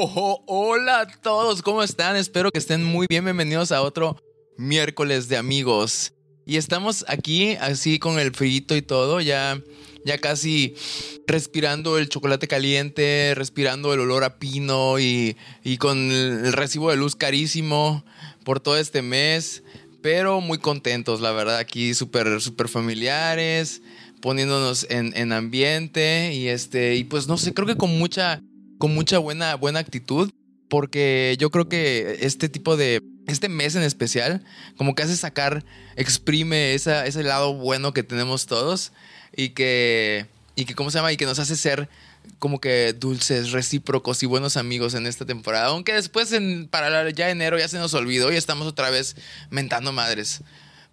[0.00, 2.14] Oh, hola a todos, ¿cómo están?
[2.14, 3.24] Espero que estén muy bien.
[3.24, 4.16] Bienvenidos a otro
[4.56, 6.12] miércoles de amigos.
[6.46, 9.60] Y estamos aquí así con el frío y todo, ya,
[10.04, 10.76] ya casi
[11.26, 16.96] respirando el chocolate caliente, respirando el olor a pino y, y con el recibo de
[16.96, 18.04] luz carísimo
[18.44, 19.64] por todo este mes.
[20.00, 23.82] Pero muy contentos, la verdad, aquí súper, súper familiares,
[24.20, 28.40] poniéndonos en, en ambiente y este, y pues no sé, creo que con mucha
[28.78, 30.30] con mucha buena, buena actitud,
[30.68, 34.44] porque yo creo que este tipo de, este mes en especial,
[34.76, 35.64] como que hace sacar,
[35.96, 38.92] exprime esa, ese lado bueno que tenemos todos
[39.36, 41.12] y que, y que, ¿cómo se llama?
[41.12, 41.88] Y que nos hace ser
[42.38, 45.66] como que dulces, recíprocos y buenos amigos en esta temporada.
[45.66, 49.16] Aunque después, en, para ya enero, ya se nos olvidó y estamos otra vez
[49.50, 50.42] mentando madres.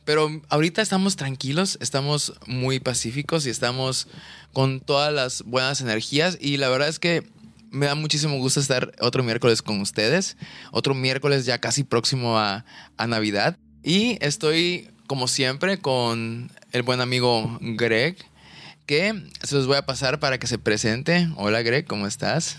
[0.05, 4.08] Pero ahorita estamos tranquilos, estamos muy pacíficos y estamos
[4.53, 6.38] con todas las buenas energías.
[6.39, 7.27] Y la verdad es que
[7.75, 10.37] me da muchísimo gusto estar otro miércoles con ustedes.
[10.71, 12.65] Otro miércoles ya casi próximo a,
[13.07, 13.57] Navidad.
[13.83, 18.17] Y estoy, como siempre, con el buen amigo Greg,
[18.85, 21.27] que se los voy a pasar para que se presente.
[21.35, 22.57] Hola Greg, ¿cómo estás?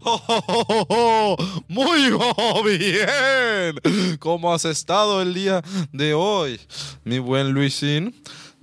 [1.68, 4.18] muy bien.
[4.18, 5.62] ¿Cómo has estado el día
[5.92, 6.60] de hoy,
[7.04, 8.14] mi buen Luisín?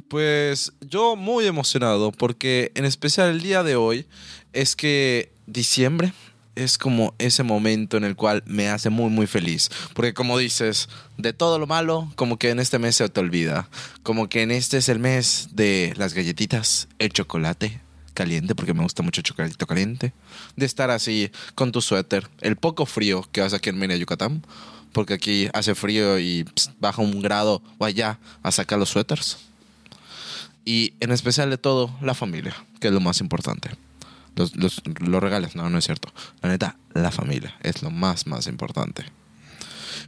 [0.07, 4.07] Pues yo muy emocionado porque en especial el día de hoy
[4.53, 6.13] es que diciembre
[6.55, 9.69] es como ese momento en el cual me hace muy muy feliz.
[9.93, 13.69] Porque como dices, de todo lo malo, como que en este mes se te olvida.
[14.03, 17.81] Como que en este es el mes de las galletitas, el chocolate
[18.13, 20.13] caliente, porque me gusta mucho el chocolatito caliente.
[20.55, 24.45] De estar así con tu suéter, el poco frío que vas aquí en Mérida, Yucatán.
[24.91, 26.45] Porque aquí hace frío y
[26.81, 29.37] baja un grado, vaya a sacar los suéteres.
[30.65, 33.71] Y en especial de todo, la familia, que es lo más importante
[34.35, 35.55] los, los, los regales.
[35.55, 36.09] No, no es cierto.
[36.41, 39.05] La neta, la familia es lo más, más importante.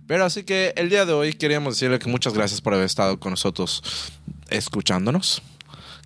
[0.08, 3.20] Pero así que el día de hoy queríamos decirle que muchas gracias por haber estado
[3.20, 3.84] con nosotros
[4.50, 5.42] escuchándonos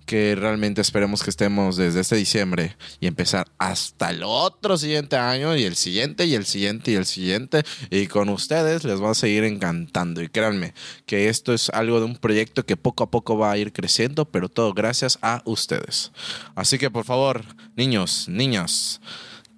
[0.08, 5.54] que realmente esperemos que estemos desde este diciembre y empezar hasta el otro siguiente año
[5.54, 7.62] y el siguiente y el siguiente y el siguiente.
[7.90, 10.22] Y con ustedes les va a seguir encantando.
[10.22, 10.72] Y créanme
[11.04, 14.24] que esto es algo de un proyecto que poco a poco va a ir creciendo,
[14.24, 16.10] pero todo gracias a ustedes.
[16.54, 17.44] Así que por favor,
[17.76, 19.02] niños, niñas,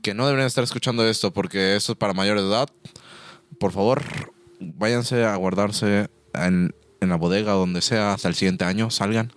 [0.02, 2.68] que no deberían estar escuchando esto porque esto es para mayores de edad,
[3.60, 4.02] por favor,
[4.58, 9.32] váyanse a guardarse en, en la bodega donde sea hasta el siguiente año, salgan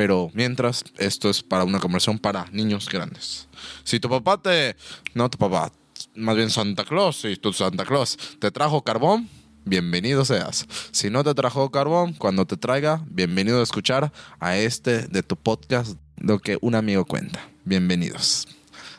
[0.00, 3.48] pero mientras, esto es para una conversión para niños grandes.
[3.84, 4.74] Si tu papá te.
[5.12, 5.70] No tu papá,
[6.14, 9.28] más bien Santa Claus, si tu Santa Claus te trajo carbón,
[9.66, 10.66] bienvenido seas.
[10.90, 15.36] Si no te trajo carbón, cuando te traiga, bienvenido a escuchar a este de tu
[15.36, 17.46] podcast, lo que un amigo cuenta.
[17.66, 18.48] Bienvenidos.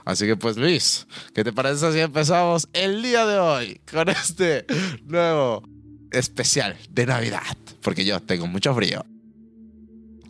[0.06, 4.68] Así que pues Luis, ¿qué te parece si empezamos el día de hoy con este
[5.06, 5.64] nuevo
[6.12, 7.58] especial de Navidad?
[7.82, 9.04] Porque yo tengo mucho frío.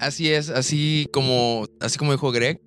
[0.01, 2.59] Así es, así como, así como dijo Greg.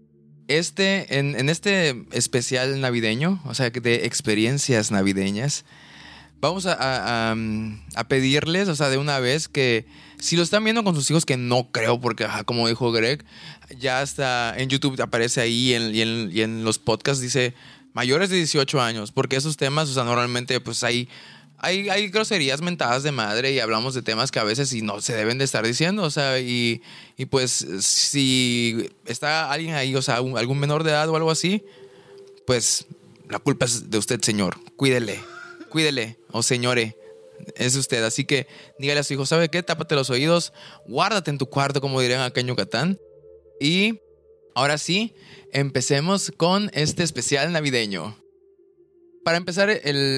[0.46, 5.64] Este, en, este especial navideño, o sea, de experiencias navideñas,
[6.40, 9.84] vamos a, a, pedirles, o sea, de una vez que
[10.20, 13.24] si lo están viendo con sus hijos, que no creo, porque como dijo Greg,
[13.80, 17.52] ya está en YouTube aparece ahí y, en, y en los podcasts dice
[17.94, 21.08] mayores de 18 años, porque esos temas, o sea, normalmente pues hay
[21.64, 25.14] hay, groserías mentadas de madre y hablamos de temas que a veces y no se
[25.14, 26.82] deben de estar diciendo, o sea, y,
[27.30, 31.64] pues si está alguien ahí, o sea, algún menor de edad o algo así,
[32.46, 32.86] pues
[33.28, 34.56] la culpa es de usted, señor.
[34.76, 35.20] Cuídele,
[35.70, 36.96] cuídele, o señore,
[37.56, 38.04] es usted.
[38.04, 38.46] Así que
[38.78, 39.62] dígale a su hijo, ¿sabe qué?
[39.62, 40.52] Tápate los oídos,
[40.86, 43.00] guárdate en tu cuarto, como dirían acá en Yucatán.
[43.58, 44.00] Y
[44.54, 45.14] ahora sí,
[45.52, 48.23] empecemos con este especial navideño
[49.24, 49.68] para empezar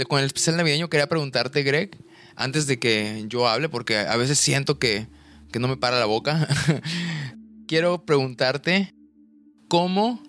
[0.08, 1.96] con el especial navideño, quería preguntarte, Greg,
[2.34, 5.06] antes de que yo hable, porque a veces siento que,
[5.58, 6.46] no me para la boca.
[7.66, 8.92] Quiero preguntarte
[9.68, 10.22] cómo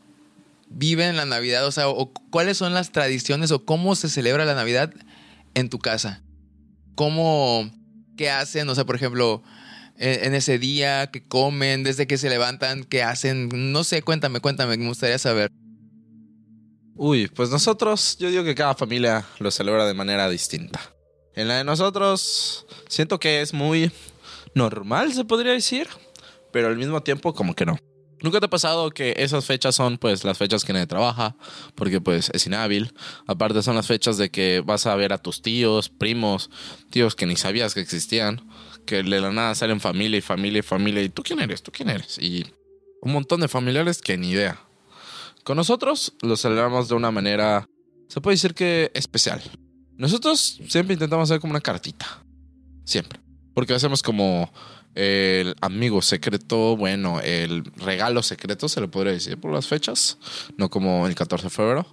[0.69, 4.56] viven la Navidad, o sea, o cuáles son las tradiciones o cómo se celebra la
[4.56, 4.94] Navidad
[5.53, 6.23] en tu casa.
[6.95, 7.69] ¿Cómo,
[8.15, 8.69] qué hacen?
[8.69, 9.44] O sea, por ejemplo,
[9.97, 13.50] en, en ese día, qué comen, desde que se levantan, qué hacen.
[13.53, 15.51] No sé, cuéntame, cuéntame, me gustaría saber.
[16.97, 20.79] Uy, pues nosotros, yo digo que cada familia lo celebra de manera distinta.
[21.35, 23.91] En la de nosotros, siento que es muy
[24.55, 25.88] normal, se podría decir,
[26.51, 27.77] pero al mismo tiempo como que no.
[28.23, 31.35] ¿Nunca te ha pasado que esas fechas son pues las fechas que nadie trabaja?
[31.75, 32.91] Porque pues es inhábil.
[33.27, 36.49] Aparte son las fechas de que vas a ver a tus tíos, primos,
[36.89, 38.49] tíos que ni sabías que existían.
[38.88, 41.03] Que de la nada salen familia y familia y familia.
[41.03, 41.61] ¿Y tú quién eres?
[41.61, 42.17] ¿Tú quién eres?
[42.17, 42.47] Y
[43.03, 44.67] un montón de familiares que ni idea.
[45.47, 47.69] Con nosotros lo celebramos de una manera
[48.09, 49.41] se puede decir que especial.
[49.95, 52.05] Nosotros siempre intentamos hacer como una cartita.
[52.83, 53.21] Siempre.
[53.53, 54.51] Porque hacemos como
[54.94, 60.17] el amigo secreto, bueno, el regalo secreto, se le podría decir por las fechas,
[60.57, 61.88] no como el 14 de febrero,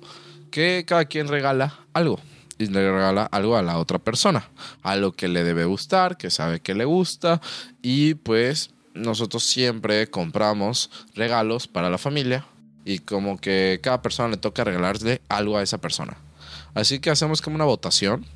[0.50, 2.18] que cada quien regala algo
[2.58, 4.50] y le regala algo a la otra persona,
[4.82, 7.40] algo que le debe gustar, que sabe que le gusta
[7.82, 12.48] y pues nosotros siempre compramos regalos para la familia
[12.84, 16.16] y como que cada persona le toca regalarle algo a esa persona.
[16.74, 18.26] Así que hacemos como una votación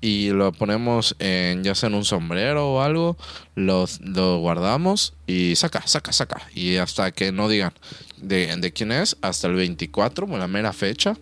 [0.00, 3.16] y lo ponemos en ya sea en un sombrero o algo,
[3.54, 6.42] lo, lo guardamos y saca, saca, saca.
[6.54, 7.72] Y hasta que no digan
[8.18, 11.16] de, de quién es, hasta el 24, la mera fecha,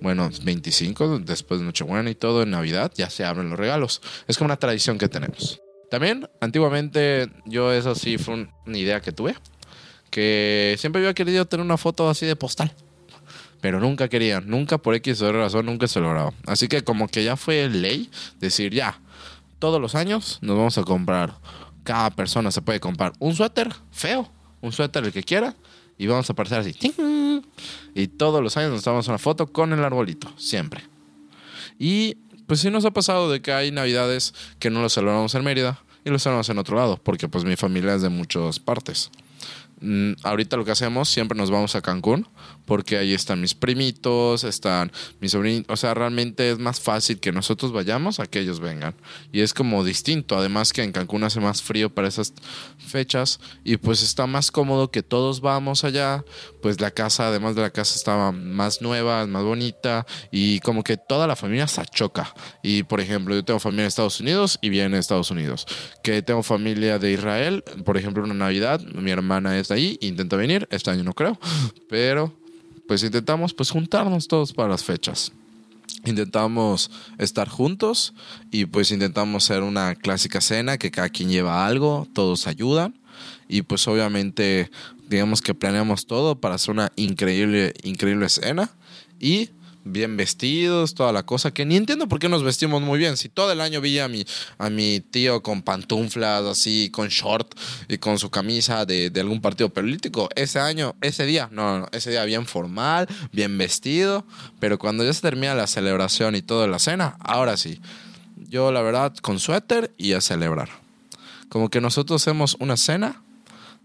[0.00, 4.02] bueno, 25, después de Nochebuena y todo, en Navidad, ya se abren los regalos.
[4.28, 5.60] Es como una tradición que tenemos.
[5.90, 9.34] También, antiguamente, yo eso sí fue una idea que tuve,
[10.10, 12.72] que siempre había querido tener una foto así de postal
[13.60, 16.32] pero nunca querían, nunca por X o razón, nunca se lograba.
[16.46, 18.10] Así que como que ya fue ley
[18.40, 19.00] decir, ya,
[19.58, 21.34] todos los años nos vamos a comprar,
[21.82, 25.54] cada persona se puede comprar un suéter feo, un suéter el que quiera,
[25.96, 26.74] y vamos a aparecer así.
[27.94, 30.82] Y todos los años nos tomamos una foto con el arbolito, siempre.
[31.78, 32.16] Y
[32.46, 35.82] pues sí nos ha pasado de que hay navidades que no lo celebramos en Mérida
[36.04, 39.10] y lo celebramos en otro lado, porque pues mi familia es de muchas partes.
[39.80, 42.26] Mm, ahorita lo que hacemos, siempre nos vamos a Cancún,
[42.68, 47.32] porque ahí están mis primitos, están mis sobrinos, o sea, realmente es más fácil que
[47.32, 48.94] nosotros vayamos a que ellos vengan.
[49.32, 52.34] Y es como distinto, además que en Cancún hace más frío para esas
[52.76, 53.40] fechas.
[53.64, 56.26] Y pues está más cómodo que todos vamos allá,
[56.60, 60.06] pues la casa, además de la casa estaba más nueva, más bonita.
[60.30, 62.34] Y como que toda la familia se choca.
[62.62, 65.66] Y por ejemplo, yo tengo familia en Estados Unidos y viene de Estados Unidos,
[66.02, 70.68] que tengo familia de Israel, por ejemplo, una Navidad, mi hermana es ahí, intenta venir,
[70.70, 71.38] este año no creo,
[71.88, 72.37] pero
[72.88, 75.30] pues intentamos pues juntarnos todos para las fechas.
[76.06, 78.14] Intentamos estar juntos
[78.50, 82.94] y pues intentamos hacer una clásica cena que cada quien lleva algo, todos ayudan
[83.46, 84.70] y pues obviamente
[85.08, 88.70] digamos que planeamos todo para hacer una increíble increíble cena
[89.20, 89.50] y
[89.92, 93.16] bien vestidos, toda la cosa, que ni entiendo por qué nos vestimos muy bien.
[93.16, 94.24] Si todo el año vi a mi,
[94.58, 97.58] a mi tío con pantuflas, así, con short
[97.88, 101.88] y con su camisa de, de algún partido político, ese año, ese día, no, no,
[101.92, 104.24] ese día bien formal, bien vestido,
[104.60, 107.80] pero cuando ya se termina la celebración y toda la cena, ahora sí,
[108.48, 110.68] yo la verdad con suéter y a celebrar.
[111.48, 113.22] Como que nosotros hacemos una cena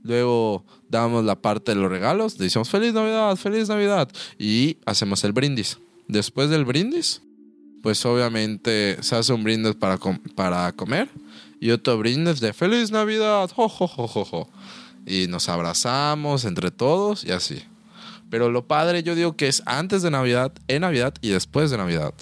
[0.04, 5.32] luego damos la parte de los regalos, decimos feliz Navidad, feliz Navidad y hacemos el
[5.32, 5.80] brindis.
[6.08, 7.22] Después del brindis,
[7.82, 9.98] pues obviamente se hace un brindis para,
[10.36, 11.10] para comer
[11.60, 14.50] y otro brindis de feliz Navidad, jo,
[15.06, 17.64] Y nos abrazamos entre todos y así.
[18.30, 21.78] Pero lo padre yo digo que es antes de Navidad, en Navidad y después de
[21.78, 22.14] Navidad.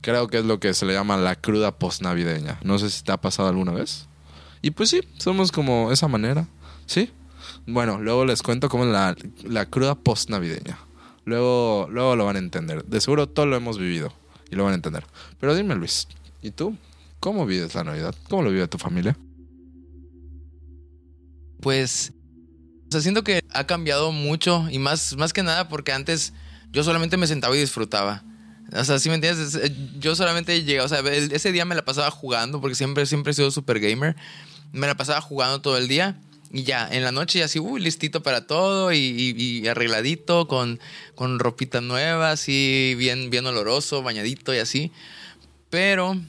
[0.00, 2.58] Creo que es lo que se le llama la cruda post-navideña.
[2.62, 4.06] No sé si te ha pasado alguna vez.
[4.62, 6.46] Y pues sí, somos como esa manera.
[6.86, 7.10] ¿Sí?
[7.66, 10.78] Bueno, luego les cuento cómo es la, la cruda post-navideña.
[11.26, 12.84] Luego, luego lo van a entender.
[12.84, 14.12] De seguro todo lo hemos vivido
[14.48, 15.04] y lo van a entender.
[15.40, 16.06] Pero dime, Luis,
[16.40, 16.76] ¿y tú?
[17.18, 18.14] ¿Cómo vives la Navidad?
[18.30, 19.18] ¿Cómo lo vive tu familia?
[21.60, 22.12] Pues,
[22.90, 26.32] siento que ha cambiado mucho y más, más que nada porque antes
[26.70, 28.22] yo solamente me sentaba y disfrutaba.
[28.72, 31.84] O sea, si me entiendes, eh, yo solamente llegaba, o sea, ese día me la
[31.84, 34.14] pasaba jugando porque siempre, siempre he sido super gamer.
[34.70, 36.20] Me la pasaba jugando todo el día
[36.52, 40.80] y ya, en la noche ya así, uy, listito para todo y, arregladito, con,
[41.14, 44.92] con ropita nueva, así, bien, bien oloroso, bañadito y así.
[45.70, 46.20] Pero,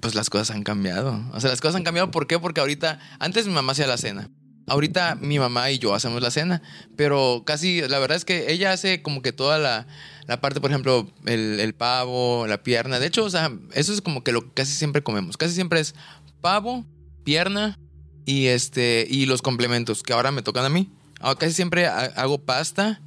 [0.00, 1.22] pues las cosas han cambiado.
[1.32, 2.38] O sea, las cosas han cambiado, ¿por qué?
[2.38, 4.30] Porque ahorita, antes mi mamá hacía la cena.
[4.66, 6.62] Ahorita mi mamá y yo hacemos la cena,
[6.96, 9.86] pero casi, la verdad es que ella hace como que toda la,
[10.26, 12.98] la parte, por ejemplo, el, el, pavo, la pierna.
[12.98, 15.36] De hecho, o sea, eso es como que lo que casi siempre comemos.
[15.36, 15.94] Casi siempre es
[16.40, 16.86] pavo,
[17.24, 17.78] pierna,
[18.24, 20.90] y este, y los complementos que ahora me tocan a mí.
[21.20, 23.00] Ah, casi siempre hago pasta,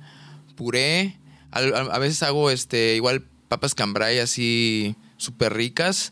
[0.56, 1.18] puré,
[1.52, 6.12] a, veces hago este, igual papas cambray así súper ricas.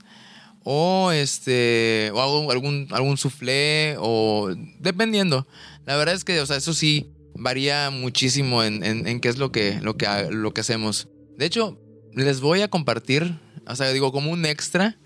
[0.63, 2.09] O este.
[2.13, 3.95] O hago algún, algún soufflé.
[3.99, 4.49] O.
[4.79, 5.47] Dependiendo.
[5.85, 9.51] La verdad es que, o sea, eso sí varía muchísimo en, en, qué es lo
[9.51, 11.07] que, lo, que, lo que hacemos.
[11.37, 11.79] De hecho,
[12.13, 13.39] les voy a compartir.
[13.67, 14.97] O sea, digo, como un extra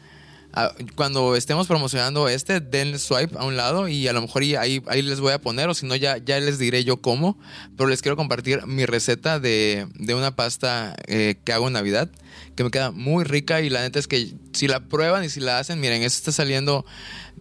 [0.95, 5.19] cuando estemos promocionando este, den swipe a un lado y a lo mejor ahí, les
[5.19, 7.37] voy a poner, o si no, ya, ya les diré yo cómo.
[7.77, 12.09] Pero les quiero compartir mi receta de, una pasta eh, que hago en Navidad,
[12.55, 15.39] que me queda muy rica y la neta es que si la prueban y si
[15.39, 16.85] la hacen, miren, esto está saliendo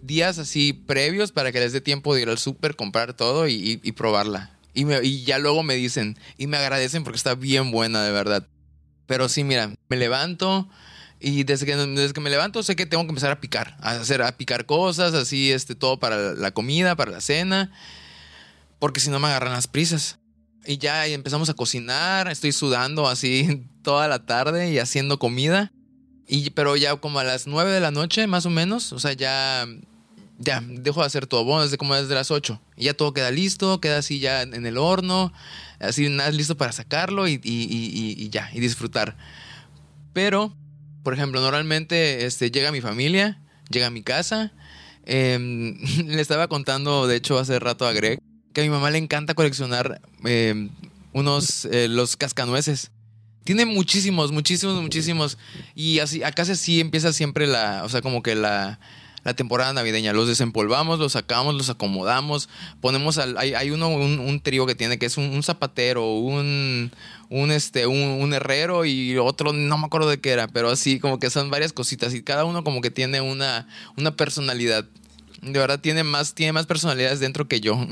[0.03, 3.77] días así previos para que les dé tiempo de ir al súper, comprar todo y,
[3.97, 4.53] probarla.
[4.75, 8.47] Y, y ya luego me dicen y me agradecen porque está bien buena, de verdad.
[9.07, 10.69] Pero sí, mira, me levanto
[11.20, 13.92] y desde que, desde que me levanto sé que tengo que empezar a picar, a
[13.92, 17.72] hacer, a picar cosas, así, este, todo para la comida, para la cena,
[18.78, 20.18] porque si no me agarran las prisas.
[20.64, 25.72] Y ya empezamos a cocinar, estoy sudando así toda la tarde y haciendo comida.
[26.28, 29.14] Y, pero ya como a las 9 de la noche, más o menos, o sea,
[29.14, 29.66] ya,
[30.38, 32.60] ya dejo de hacer todo, bueno, desde como desde las 8.
[32.76, 35.32] Y ya todo queda listo, queda así ya en el horno,
[35.80, 39.16] así nada listo para sacarlo y, y, y, y ya, y disfrutar.
[40.12, 40.54] Pero,
[41.09, 44.53] por ejemplo, normalmente este, llega mi familia, llega a mi casa.
[45.07, 45.38] Eh,
[46.05, 48.21] le estaba contando, de hecho, hace rato a Greg,
[48.53, 50.69] que a mi mamá le encanta coleccionar eh,
[51.15, 52.91] unos, eh, los cascanueces.
[53.45, 55.38] Tiene muchísimos, muchísimos, muchísimos.
[55.75, 58.79] Y así, acá sí empieza siempre la, o sea, como que la,
[59.28, 60.14] la temporada navideña.
[60.14, 62.49] Los desempolvamos, los sacamos, los acomodamos.
[62.80, 63.37] Ponemos al.
[63.37, 66.90] Hay, hay uno, un, un, trío que tiene que es un, zapatero, un.
[67.30, 71.18] Un, este, un, herrero y otro, no me acuerdo de qué era, pero así como
[71.18, 73.68] que son varias cositas y cada uno como que tiene una,
[73.99, 74.87] una personalidad.
[75.42, 77.78] De verdad tiene más, tiene más personalidades dentro que yo.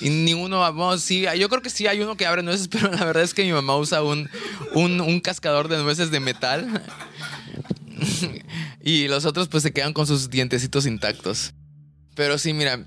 [0.00, 3.04] Y ninguno, vamos, sí, yo creo que sí hay uno que abre nueces, pero la
[3.04, 4.28] verdad es que mi mamá usa un,
[4.72, 6.82] un, un cascador de nueces de metal.
[8.82, 11.54] y los otros pues se quedan con sus dientecitos intactos.
[12.14, 12.86] Pero sí, mira,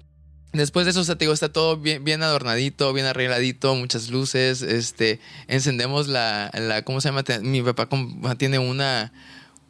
[0.53, 6.51] después de eso, digo, está todo bien, adornadito, bien arregladito, muchas luces, este, encendemos la,
[6.53, 7.23] la ¿cómo se llama?
[7.41, 7.89] Mi papá
[8.37, 9.11] tiene una,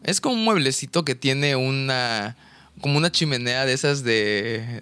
[0.04, 2.38] es como un mueblecito que tiene una
[2.82, 4.82] como una chimenea de esas de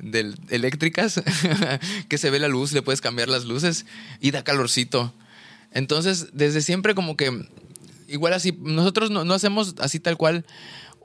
[0.49, 1.21] eléctricas
[2.09, 3.85] que se ve la luz, le puedes cambiar las luces
[4.19, 5.13] y da calorcito.
[5.71, 7.47] Entonces, desde siempre como que
[8.13, 10.45] igual así, nosotros no, no hacemos así tal cual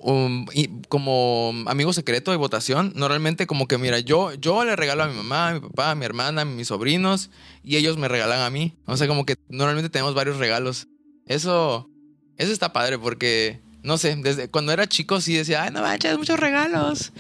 [0.01, 5.03] um, y como amigo secreto de votación, normalmente como que mira, yo, yo le regalo
[5.03, 7.31] a mi mamá, a mi papá, a mi hermana, a mis sobrinos
[7.65, 8.77] y ellos me regalan a mí.
[8.87, 10.87] O sea, como que normalmente tenemos varios regalos.
[11.27, 11.91] Eso,
[12.37, 16.17] eso está padre porque no sé, desde cuando era chico sí decía, ay, no manches,
[16.19, 17.13] muchos regalos.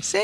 [0.00, 0.18] Sí.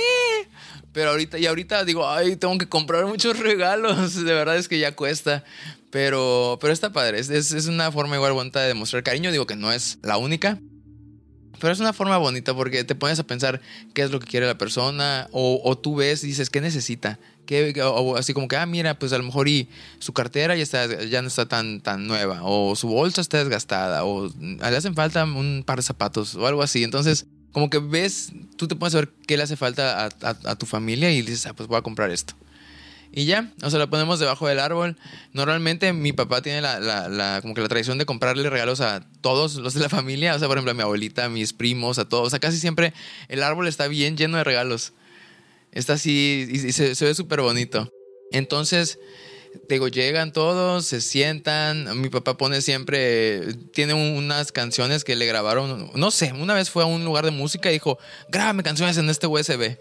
[0.92, 4.14] Pero ahorita, y ahorita digo, ay, tengo que comprar muchos regalos.
[4.24, 5.44] De verdad es que ya cuesta.
[5.90, 7.18] Pero, pero está padre.
[7.18, 9.32] Es, es, una forma igual bonita de demostrar cariño.
[9.32, 10.58] Digo que no es la única.
[11.60, 13.60] Pero es una forma bonita porque te pones a pensar
[13.94, 15.28] qué es lo que quiere la persona.
[15.32, 17.18] O, o tú ves y dices, ¿qué necesita?
[17.48, 20.62] que, o así como que, ah, mira, pues a lo mejor y su cartera ya,
[20.62, 24.94] está, ya no está tan, tan nueva, o su bolsa está desgastada, o le hacen
[24.94, 26.84] falta un par de zapatos, o algo así.
[26.84, 30.56] Entonces, como que ves, tú te puedes saber qué le hace falta a, a, a
[30.56, 32.34] tu familia y dices, ah, pues voy a comprar esto.
[33.10, 34.96] Y ya, o sea, lo ponemos debajo del árbol.
[35.32, 39.74] Normalmente mi papá tiene la, como que la tradición de comprarle regalos a todos los
[39.74, 40.34] de la familia.
[40.34, 42.26] O sea, por ejemplo, a mi abuelita, a mis primos, a todos.
[42.26, 42.92] O sea, casi siempre
[43.28, 44.92] el árbol está bien lleno de regalos.
[45.72, 47.90] Está así y, se, se, ve súper bonito.
[48.30, 48.98] Entonces,
[49.68, 52.00] digo, llegan todos, se sientan.
[52.00, 55.90] Mi papá pone siempre, tiene unas canciones que le grabaron.
[55.94, 57.98] No sé, una vez fue a un lugar de música y dijo,
[58.28, 59.78] grábame canciones en este USB.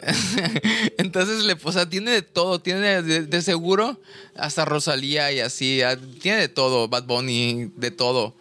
[0.98, 4.00] Entonces le, o sea, tiene de todo, tiene de, de, seguro
[4.36, 5.80] hasta Rosalía y así,
[6.20, 8.36] tiene de todo, Bad Bunny, de todo.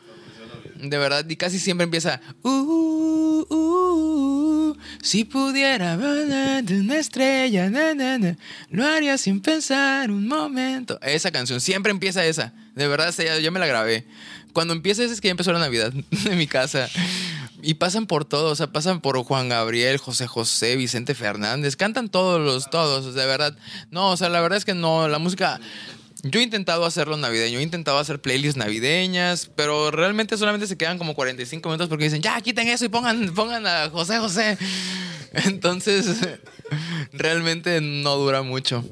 [0.76, 8.36] De verdad, y casi siempre empieza, uh, uh, uh, si pudiera ver una estrella, na,
[8.70, 11.00] lo haría sin pensar un momento.
[11.02, 12.54] Esa canción, siempre empieza esa.
[12.76, 14.06] De verdad, ya me la grabé.
[14.52, 15.94] Cuando empieza esa es que ya empezó la Navidad
[16.26, 16.90] en mi casa.
[17.68, 22.10] Y pasan por todos, o sea, pasan por Juan Gabriel, José José, Vicente Fernández, cantan
[22.10, 23.58] todos los, todos, de verdad.
[23.90, 25.60] No, o sea, la verdad es que no, la música,
[26.22, 31.00] yo he intentado hacerlo navideño, he intentado hacer playlists navideñas, pero realmente solamente se quedan
[31.00, 34.60] como 45 minutos porque dicen, ya, quiten eso y pongan, pongan a José José.
[35.34, 36.18] Entonces,
[37.14, 38.86] realmente no dura mucho.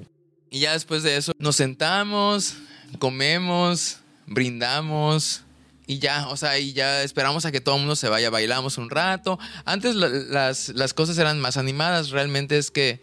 [0.49, 2.55] Y ya después de eso, nos sentamos,
[2.97, 5.43] comemos, brindamos.
[5.85, 8.77] Y ya, o sea, y ya esperamos a que todo el mundo se vaya, bailamos
[8.77, 9.37] un rato.
[9.65, 13.01] Antes las, las cosas eran más animadas, realmente es que,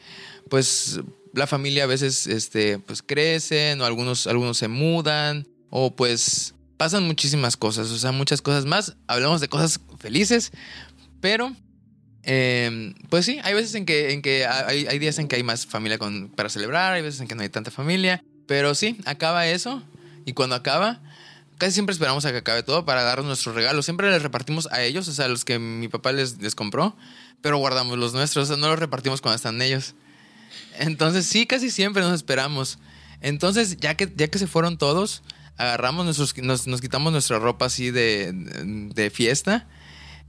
[0.48, 1.00] pues,
[1.34, 7.04] la familia a veces este, pues crecen o algunos, algunos se mudan o pues pasan
[7.04, 8.96] muchísimas cosas, o sea, muchas cosas más.
[9.06, 10.50] Hablamos de cosas felices,
[11.20, 11.54] pero
[12.22, 15.42] eh, pues sí, hay veces en que, en que hay, hay, días en que hay
[15.42, 18.98] más familia con, para celebrar, hay veces en que no hay tanta familia, pero sí,
[19.04, 19.82] acaba eso
[20.24, 21.00] y cuando acaba,
[21.60, 23.84] casi siempre esperamos a que acabe todo para darnos nuestros regalos.
[23.84, 26.96] Siempre les repartimos a ellos, o sea, a los que mi papá les, les compró,
[27.40, 29.94] pero guardamos los nuestros, o sea, no los repartimos cuando están ellos.
[30.78, 32.78] Entonces sí, casi siempre nos esperamos.
[33.20, 35.22] Entonces, ya que, ya que se fueron todos,
[35.56, 39.68] agarramos nuestros, nos, nos quitamos nuestra ropa así de, de, fiesta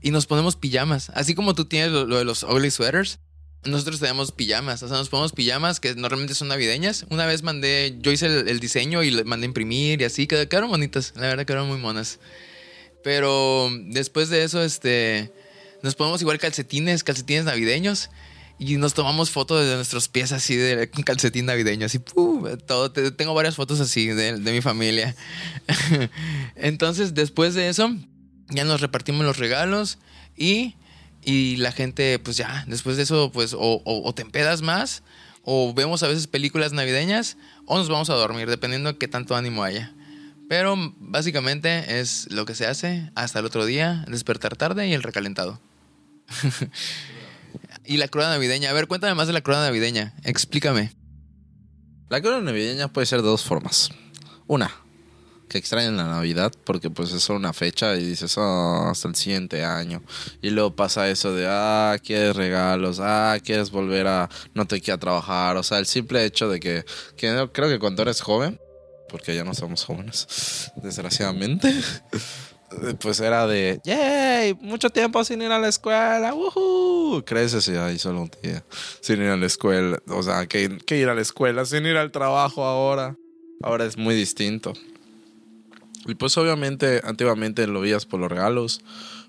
[0.02, 1.10] y nos ponemos pijamas.
[1.14, 3.18] Así como tú tienes lo de los ugly sweaters.
[3.64, 7.06] Nosotros tenemos pijamas, o sea, nos ponemos pijamas que normalmente son navideñas.
[7.10, 10.70] Una vez mandé, yo hice el, diseño y le mandé imprimir y así, qued- quedaron
[10.70, 12.18] bonitas, la verdad quedaron muy monas.
[13.04, 15.32] Pero después de eso, este,
[15.82, 18.10] nos ponemos igual calcetines, calcetines navideños.
[18.58, 22.44] Y nos tomamos fotos de nuestros pies así de calcetín navideño, así, ¡pum!
[22.64, 22.92] todo.
[22.92, 25.16] Te- Tengo varias fotos así de mi familia.
[26.54, 27.92] Entonces, después de eso,
[28.50, 29.98] ya nos repartimos los regalos
[30.36, 30.76] y,
[31.24, 35.02] y la gente, pues ya, después de eso, pues o, te empedas más,
[35.44, 37.36] o vemos a veces películas navideñas,
[37.66, 39.92] o nos vamos a dormir, dependiendo de qué tanto ánimo haya.
[40.48, 45.02] Pero básicamente es lo que se hace hasta el otro día, despertar tarde y el
[45.02, 45.60] recalentado.
[47.84, 48.70] y la cruda navideña.
[48.70, 50.14] A ver, cuéntame más de la cruda navideña.
[50.24, 50.92] Explícame.
[52.10, 53.90] La cruda navideña puede ser de dos formas.
[54.46, 54.70] Una,
[55.52, 59.64] que extrañan la Navidad porque pues es una fecha y dices, "Ah, hasta el siguiente
[59.64, 60.02] año.
[60.40, 64.98] Y luego pasa eso de, ah, quieres regalos, ah, quieres volver a, no te queda
[64.98, 65.56] trabajar.
[65.56, 66.84] O sea, el simple hecho de que,
[67.16, 68.58] creo que cuando eres joven,
[69.08, 71.74] porque ya no somos jóvenes, desgraciadamente,
[73.00, 77.22] pues era de, yay, mucho tiempo sin ir a la escuela, woohoo.
[77.24, 78.64] Creces y ahí solo un día
[79.00, 79.98] sin ir a la escuela.
[80.08, 83.16] O sea, que, que ir a la escuela sin ir al trabajo ahora.
[83.62, 84.72] Ahora es muy distinto.
[86.06, 88.80] Y pues obviamente, antiguamente lo veías por los regalos,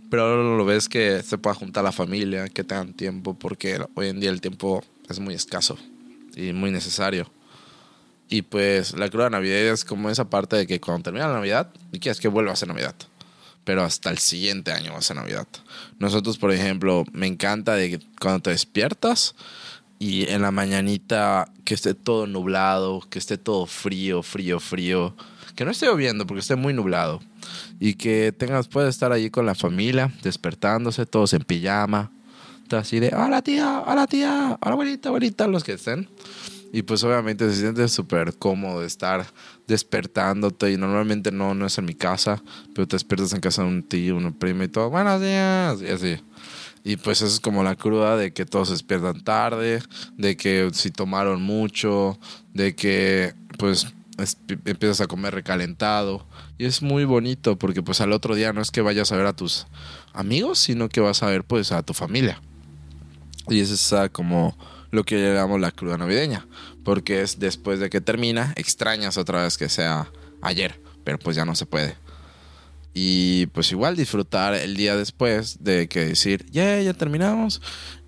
[0.10, 4.08] pero ahora lo ves que se pueda juntar la familia, que tengan tiempo, porque hoy
[4.08, 5.78] en día el tiempo es muy escaso
[6.36, 7.30] y muy necesario.
[8.30, 11.70] Y pues la cruda navideña es como esa parte de que cuando termina la Navidad,
[11.92, 12.96] y quieres que vuelva a ser Navidad.
[13.64, 15.48] Pero hasta el siguiente año va a ser Navidad.
[16.00, 19.36] Nosotros, por ejemplo, me encanta de que cuando te despiertas
[20.00, 25.16] y en la mañanita que esté todo nublado, que esté todo frío, frío, frío.
[25.56, 27.22] Que no esté lloviendo porque esté muy nublado.
[27.80, 32.12] Y que tengas, puedes estar allí con la familia, despertándose, todos en pijama.
[32.72, 36.10] Así de, hola tía, hola tía, hola abuelita, abuelita, los que estén.
[36.72, 39.28] Y pues obviamente se siente súper cómodo estar
[39.68, 40.72] despertándote.
[40.72, 42.42] Y normalmente no, no es en mi casa,
[42.74, 44.90] pero te despiertas en casa de un tío, una prima y todo.
[44.90, 45.82] Buenos días.
[45.84, 46.20] Y así.
[46.84, 49.84] Y pues eso es como la cruda de que todos se despiertan tarde,
[50.18, 52.20] de que si tomaron mucho,
[52.54, 56.26] de que pues empiezas a comer recalentado.
[56.58, 59.26] Y es muy bonito porque pues al otro día no es que vayas a ver
[59.26, 59.68] a tus
[60.14, 62.42] amigos, sino que vas a ver pues a tu familia.
[63.50, 64.58] Y es como
[64.92, 66.48] lo que llamamos la cruda navideña.
[66.84, 71.46] Porque es después de que termina, extrañas otra vez que sea ayer, pero pues ya
[71.46, 71.96] no se puede.
[72.94, 77.62] Y pues igual disfrutar el día después de que decir, ya, ya terminamos.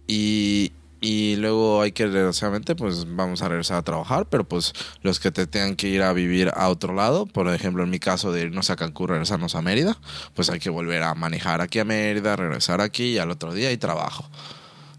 [0.08, 0.74] Y,
[1.06, 5.30] y luego hay que, desgraciadamente, pues vamos a regresar a trabajar, pero pues los que
[5.30, 8.42] te tengan que ir a vivir a otro lado, por ejemplo, en mi caso de
[8.42, 10.00] irnos a Cancún, regresarnos a Mérida,
[10.34, 13.72] pues hay que volver a manejar aquí a Mérida, regresar aquí y al otro día
[13.72, 14.28] y trabajo.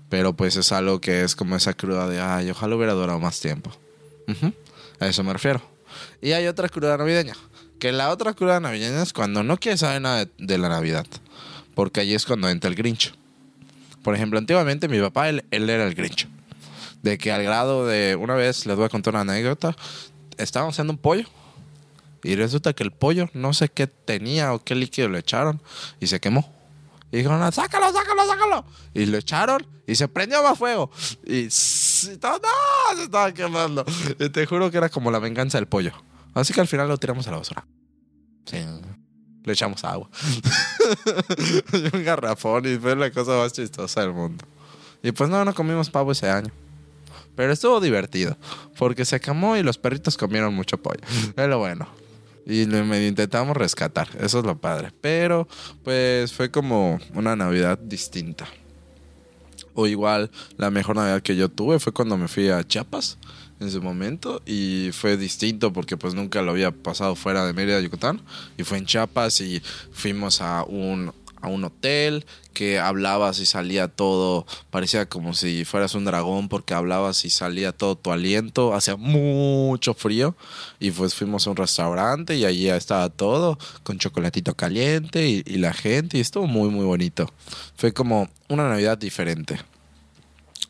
[0.08, 3.40] Pero pues es algo que es como esa cruda de, ay, ojalá hubiera durado más
[3.40, 3.72] tiempo.
[5.00, 5.60] A eso me refiero.
[6.22, 7.34] Y hay otra cruda navideña.
[7.80, 11.06] Que la otra cruda navideña es cuando no quieres saber nada de, de la Navidad.
[11.74, 13.12] Porque allí es cuando entra el Grinch.
[14.06, 16.28] Por ejemplo, antiguamente mi papá, él, él era el Grinch.
[17.02, 19.74] De que al grado de, una vez les voy a contar una anécdota,
[20.38, 21.26] estábamos haciendo un pollo.
[22.22, 25.60] Y resulta que el pollo, no sé qué tenía o qué líquido le echaron.
[25.98, 26.48] Y se quemó.
[27.10, 28.64] Y dijeron, sácalo, sácalo, sácalo.
[28.94, 30.88] Y lo echaron y se prendió más fuego.
[31.26, 33.84] Y s- todo, no, se estaba quemando.
[34.20, 35.90] Y te juro que era como la venganza del pollo.
[36.32, 37.66] Así que al final lo tiramos a la basura.
[38.44, 38.58] Sí.
[39.46, 40.10] Le echamos agua.
[41.94, 44.44] un garrafón y fue la cosa más chistosa del mundo.
[45.02, 46.50] Y pues no, no comimos pavo ese año.
[47.36, 48.36] Pero estuvo divertido.
[48.76, 51.00] Porque se quemó y los perritos comieron mucho pollo.
[51.36, 51.86] Es bueno.
[52.44, 54.08] Y lo intentamos rescatar.
[54.20, 54.92] Eso es lo padre.
[55.00, 55.46] Pero,
[55.84, 58.46] pues, fue como una Navidad distinta.
[59.74, 63.18] O igual, la mejor Navidad que yo tuve fue cuando me fui a Chiapas
[63.60, 64.42] en su momento.
[64.46, 68.20] Y fue distinto porque pues nunca lo había pasado fuera de Mérida, Yucatán.
[68.56, 73.86] Y fue en Chiapas y fuimos a un, a un hotel que hablabas y salía
[73.86, 78.96] todo, parecía como si fueras un dragón porque hablabas y salía todo tu aliento, hacía
[78.96, 80.34] mucho frío
[80.80, 85.58] y pues fuimos a un restaurante y allí estaba todo con chocolatito caliente y, y
[85.58, 87.30] la gente y estuvo muy muy bonito.
[87.76, 89.60] Fue como una Navidad diferente.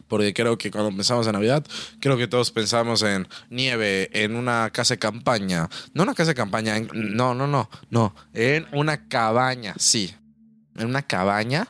[0.08, 1.64] Porque creo que cuando pensamos en Navidad,
[2.00, 5.68] creo que todos pensamos en nieve, en una casa de campaña.
[5.94, 8.14] No una casa de campaña, en- no, no, no, no.
[8.32, 10.14] En una cabaña, sí.
[10.76, 11.66] En una cabaña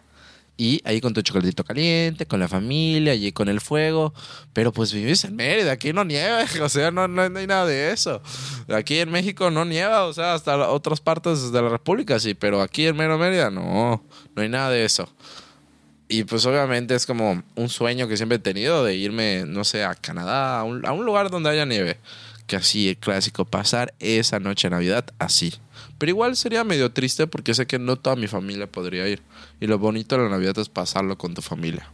[0.59, 4.15] y ahí con tu chocolatito caliente, con la familia, allí con el fuego.
[4.53, 7.67] Pero pues vives en Mérida, aquí no nieva, o sea, no, no, no hay nada
[7.67, 8.23] de eso.
[8.69, 12.63] Aquí en México no nieva, o sea, hasta otras partes de la República sí, pero
[12.63, 14.03] aquí en mero Mérida no,
[14.35, 15.09] no hay nada de eso.
[16.09, 19.85] Y pues obviamente es como un sueño que siempre he tenido de irme, no sé,
[19.85, 21.99] a Canadá, a un, a un lugar donde haya nieve.
[22.47, 25.53] Que así, el clásico, pasar esa noche de Navidad así.
[25.99, 29.21] Pero igual sería medio triste porque sé que no toda mi familia podría ir.
[29.61, 31.91] Y lo bonito de la Navidad es pasarlo con tu familia.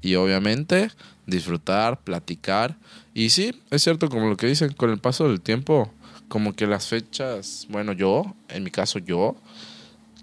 [0.00, 0.90] Y obviamente
[1.26, 2.76] disfrutar, platicar.
[3.14, 5.92] Y sí, es cierto, como lo que dicen, con el paso del tiempo,
[6.28, 9.36] como que las fechas, bueno, yo, en mi caso yo,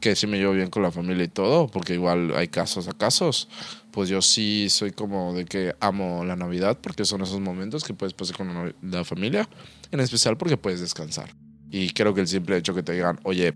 [0.02, 2.94] que sí me llevo bien con la familia y todo, porque igual hay casos a
[2.94, 3.48] casos,
[3.92, 7.94] pues yo sí soy como de que amo la Navidad, porque son esos momentos que
[7.94, 9.48] puedes pasar con la, familia,
[9.92, 11.34] en especial porque puedes descansar.
[11.70, 13.54] Y creo que el simple hecho que te digan, oye,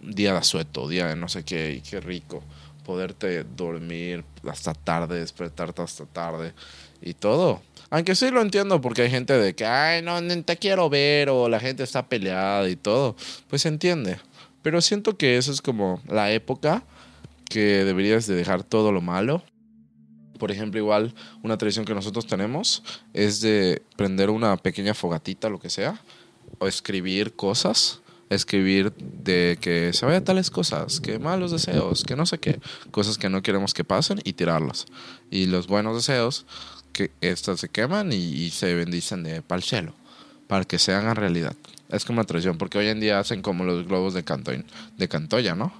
[0.00, 2.42] día de asueto, día de no sé qué, y qué rico,
[2.84, 6.54] poderte dormir hasta tarde, despertarte hasta tarde
[7.02, 7.62] y todo.
[7.90, 11.50] Aunque sí lo entiendo porque hay gente de que, ay, no te quiero ver o
[11.50, 13.14] la gente está peleada y todo.
[13.48, 14.18] Pues se entiende.
[14.62, 16.84] Pero siento que eso es como la época
[17.48, 19.42] que deberías de dejar todo lo malo.
[20.38, 25.60] Por ejemplo, igual una tradición que nosotros tenemos es de prender una pequeña fogatita, lo
[25.60, 26.00] que sea,
[26.58, 28.00] o escribir cosas.
[28.30, 33.18] Escribir de que se vaya tales cosas, que malos deseos, que no sé qué, cosas
[33.18, 34.86] que no queremos que pasen y tirarlas.
[35.30, 36.46] Y los buenos deseos,
[36.94, 39.92] que estas se queman y, y se bendicen de pa'l cielo,
[40.52, 41.56] para que se hagan realidad.
[41.88, 45.08] Es como una tradición, porque hoy en día hacen como los globos de, canto, de
[45.08, 45.72] Cantoya, ¿no?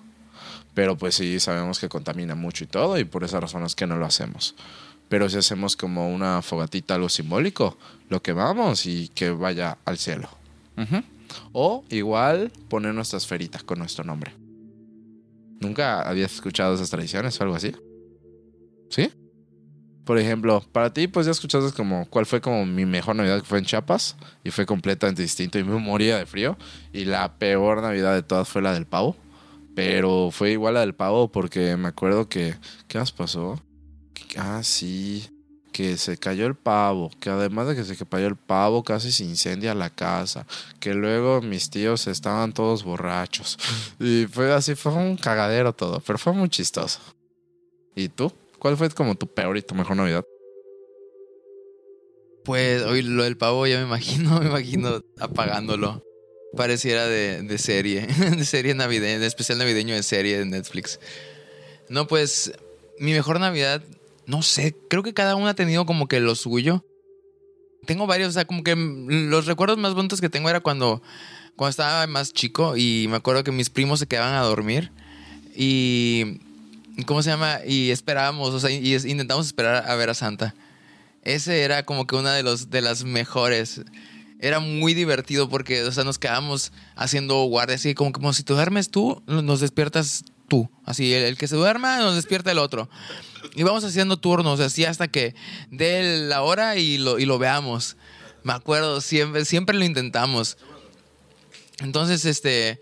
[0.73, 3.87] Pero pues sí, sabemos que contamina mucho y todo, y por esa razón es que
[3.87, 4.55] no lo hacemos.
[5.11, 7.77] Pero si hacemos como una fogatita, algo simbólico,
[8.09, 10.31] lo quemamos y que vaya al cielo.
[11.53, 14.33] O igual poner nuestras feritas con nuestro nombre.
[15.61, 17.77] ¿Nunca habías escuchado esas tradiciones o algo así?
[18.89, 19.11] ¿Sí?
[20.05, 23.47] Por ejemplo, para ti, pues ya escuchaste como cuál fue como mi mejor Navidad que
[23.47, 26.57] fue en Chiapas y fue completamente distinto y me moría de frío.
[26.93, 29.17] Y la peor Navidad de todas fue la del pavo.
[29.75, 32.57] Pero fue igual la del pavo porque me acuerdo que.
[32.88, 33.62] ¿Qué más pasó?
[34.37, 35.29] Ah, sí.
[35.73, 37.11] Que se cayó el pavo.
[37.21, 40.47] Que además de que se cayó el pavo, casi se incendia la casa.
[40.81, 43.57] Que luego mis tíos estaban todos borrachos.
[44.01, 46.01] Y fue así, fue un cagadero todo.
[46.01, 46.99] Pero fue muy chistoso.
[47.95, 48.33] ¿Y tú?
[48.62, 50.25] ¿Cuál fue como tu peor y tu mejor Navidad?
[52.44, 56.05] Pues hoy lo del pavo ya me imagino, me imagino apagándolo.
[56.57, 61.01] Pareciera de, de serie, de serie navideña, de especial navideño de serie de Netflix.
[61.88, 62.53] No, pues
[63.01, 63.83] mi mejor Navidad,
[64.27, 66.85] no sé, creo que cada uno ha tenido como que lo suyo.
[67.85, 71.03] Tengo varios, o sea, como que los recuerdos más bonitos que tengo era cuando,
[71.57, 74.92] cuando estaba más chico y me acuerdo que mis primos se quedaban a dormir
[75.53, 76.38] y
[77.07, 77.61] ¿cómo se llama?
[77.67, 80.55] Y esperábamos, o sea, y intentamos esperar a ver a Santa.
[81.23, 83.83] Ese era como que una de, los, de las mejores.
[84.41, 88.55] Era muy divertido porque, o sea, nos quedábamos haciendo guardia, así como, como si tú
[88.55, 90.69] duermes tú, nos despiertas tú.
[90.85, 92.91] Así, el, el, que se duerma nos despierta el otro.
[93.55, 95.35] Y vamos haciendo turnos, así hasta que
[95.71, 97.97] dé la hora y lo, y lo veamos.
[98.43, 100.59] Me acuerdo, siempre, siempre lo intentamos.
[101.79, 102.81] Entonces, este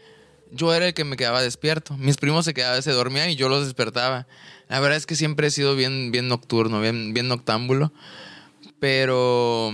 [0.53, 1.97] yo era el que me quedaba despierto.
[1.97, 4.27] Mis primos se quedaban, se dormían y yo los despertaba.
[4.69, 7.93] La verdad es que siempre he sido bien, bien nocturno, bien, bien noctámbulo.
[8.79, 9.73] Pero,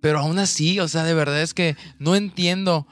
[0.00, 2.86] pero aún así, o sea, de verdad es que no entiendo.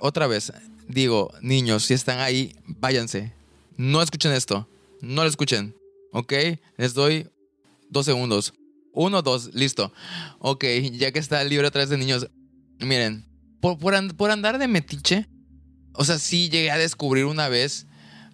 [0.00, 0.52] Otra vez,
[0.88, 3.32] digo, niños, si están ahí, váyanse.
[3.76, 4.68] No escuchen esto.
[5.00, 5.74] No lo escuchen.
[6.12, 6.32] ¿Ok?
[6.76, 7.28] Les doy
[7.88, 8.52] dos segundos.
[8.92, 9.92] Uno, dos, listo.
[10.38, 12.28] Ok, ya que está libre vez de niños.
[12.80, 13.24] Miren,
[13.60, 15.28] por, por, por andar de metiche,
[15.94, 17.86] o sea, sí llegué a descubrir una vez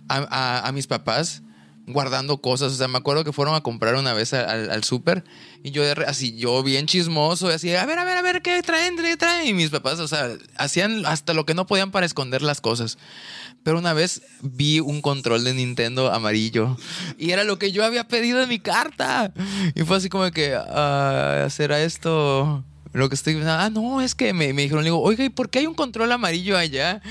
[0.09, 1.42] a, mis papás
[1.87, 2.73] guardando cosas.
[2.73, 5.25] O sea, me acuerdo que fueron a comprar una vez al, al súper
[5.62, 8.97] y yo así, yo bien chismoso, así, a ver, a ver, a ver, ¿qué traen?
[8.97, 9.49] ¿Qué traen?
[9.49, 12.99] Y mis papás, o sea, hacían hasta lo que no podían para esconder las cosas.
[13.64, 16.77] Pero una vez vi un control de Nintendo amarillo
[17.19, 19.33] y era lo que yo había pedido en mi carta.
[19.75, 22.64] Y fue así como que, uh, ¿será esto?
[22.92, 25.51] Lo que estoy ah, no, es que me, me, dijeron, le digo, oiga, ¿y por
[25.51, 27.03] qué hay un control amarillo allá?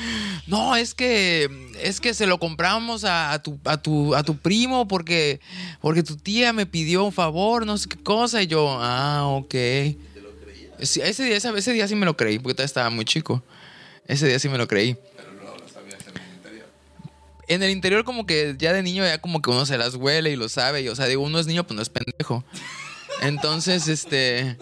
[0.47, 1.49] No, es que
[1.81, 5.39] es que se lo compramos a, tu, a, tu, a tu primo porque,
[5.81, 8.41] porque tu tía me pidió un favor, no sé qué cosa.
[8.41, 9.55] Y yo, ah, ok.
[10.81, 13.43] Sí, ese, día, ese, ese día sí me lo creí, porque todavía estaba muy chico.
[14.07, 14.97] Ese día sí me lo creí.
[15.15, 16.67] Pero no lo sabías en el interior.
[17.47, 20.31] En el interior como que ya de niño ya como que uno se las huele
[20.31, 20.81] y lo sabe.
[20.81, 22.43] Y, o sea, digo, uno es niño, pues no es pendejo.
[23.21, 24.57] Entonces, este...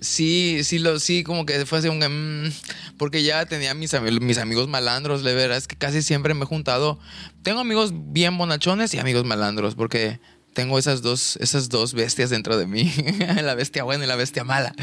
[0.00, 1.98] Sí, sí, lo, sí, como que fue así un...
[1.98, 2.52] Mmm,
[2.96, 6.46] porque ya tenía mis, mis amigos malandros, de verdad, es que casi siempre me he
[6.46, 6.98] juntado...
[7.42, 10.20] Tengo amigos bien bonachones y amigos malandros, porque
[10.54, 12.92] tengo esas dos, esas dos bestias dentro de mí,
[13.42, 14.74] la bestia buena y la bestia mala.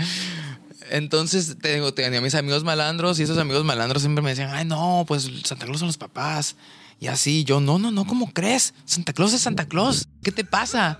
[0.89, 5.03] Entonces tengo, tenía mis amigos malandros y esos amigos malandros siempre me decían, ay no,
[5.07, 6.55] pues Santa Claus son los papás.
[6.99, 8.73] Y así, yo, no, no, no, ¿cómo crees?
[8.85, 10.07] Santa Claus es Santa Claus.
[10.23, 10.99] ¿Qué te pasa?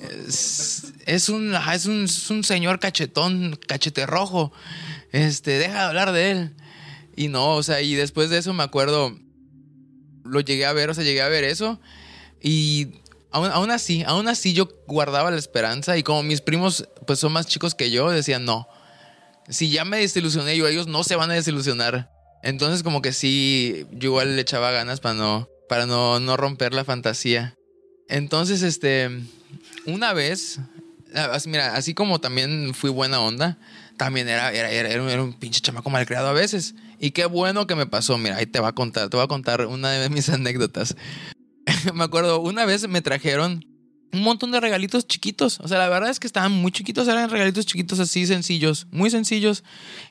[0.00, 4.52] Es, es un, es un, un señor cachetón, cachete rojo.
[5.12, 6.56] Este, deja de hablar de él.
[7.16, 9.18] Y no, o sea, y después de eso me acuerdo,
[10.24, 11.80] lo llegué a ver, o sea, llegué a ver eso.
[12.40, 12.88] Y
[13.30, 15.96] aún, aún así, aún así yo guardaba la esperanza.
[15.96, 18.68] Y como mis primos, pues son más chicos que yo, decían, no.
[19.48, 22.10] Si ya me desilusioné yo, ellos no se van a desilusionar.
[22.42, 26.72] Entonces, como que sí, yo igual le echaba ganas para no, para no, no romper
[26.72, 27.56] la fantasía.
[28.08, 29.10] Entonces, este,
[29.88, 30.60] una vez,
[31.14, 33.58] ah, mira, así como también fui buena onda,
[33.96, 36.74] también era, era, era, era un pinche chamaco malcriado a veces.
[37.00, 38.18] Y qué bueno que me pasó.
[38.18, 40.94] Mira, ahí te va a contar, te voy a contar una de mis anécdotas.
[41.94, 43.64] me acuerdo, una vez me trajeron
[44.12, 45.58] un montón de regalitos chiquitos.
[45.60, 49.10] O sea, la verdad es que estaban muy chiquitos, eran regalitos chiquitos así sencillos, muy
[49.10, 49.64] sencillos.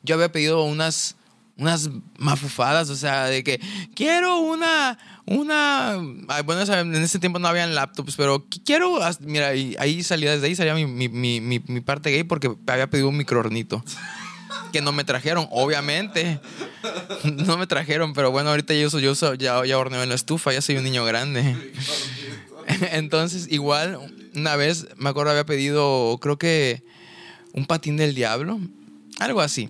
[0.03, 1.15] Yo había pedido unas
[1.57, 3.59] unas mafufadas, o sea, de que
[3.95, 5.93] quiero una, una,
[6.27, 10.55] ay, bueno, en ese tiempo no habían laptops, pero quiero, mira, ahí, salía, desde ahí
[10.55, 13.83] salía mi, mi, mi, mi, parte gay porque había pedido un microornito.
[14.71, 16.39] Que no me trajeron, obviamente.
[17.23, 20.61] No me trajeron, pero bueno, ahorita yo, yo ya, ya horneo en la estufa, ya
[20.61, 21.55] soy un niño grande.
[22.91, 23.97] Entonces, igual,
[24.35, 26.83] una vez, me acuerdo, había pedido, creo que
[27.53, 28.59] un patín del diablo,
[29.19, 29.69] algo así.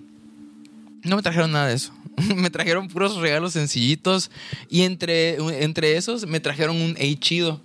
[1.08, 1.92] No me trajeron nada de eso.
[2.36, 4.30] me trajeron puros regalos sencillitos.
[4.68, 7.62] Y entre, entre esos me trajeron un Eichido.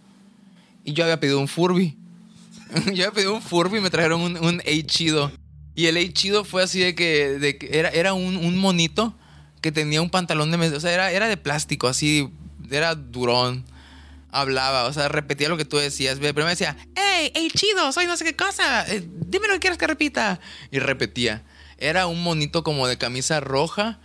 [0.84, 1.98] Y yo había pedido un Furby.
[2.86, 5.32] yo había pedido un Furby y me trajeron un, un Eichido.
[5.76, 9.16] Y el Eichido fue así de que, de que era, era un, un, monito
[9.62, 10.58] que tenía un pantalón de...
[10.76, 12.30] O sea, era, era de plástico, así.
[12.70, 13.66] Era durón.
[14.32, 16.18] Hablaba, o sea, repetía lo que tú decías.
[16.18, 17.92] Primero me decía, ¡Hey, Eichido!
[17.92, 18.86] Soy no sé qué cosa.
[18.88, 20.40] Eh, dime lo que quieres que repita.
[20.72, 21.44] Y repetía.
[21.78, 24.00] Era un monito como de camisa roja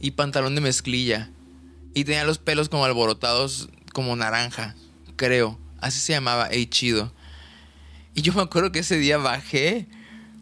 [0.00, 1.30] y pantalón de mezclilla.
[1.94, 4.74] Y tenía los pelos como alborotados, como naranja,
[5.16, 5.58] creo.
[5.80, 7.12] Así se llamaba, Ey Chido.
[8.14, 9.86] Y yo me acuerdo que ese día bajé,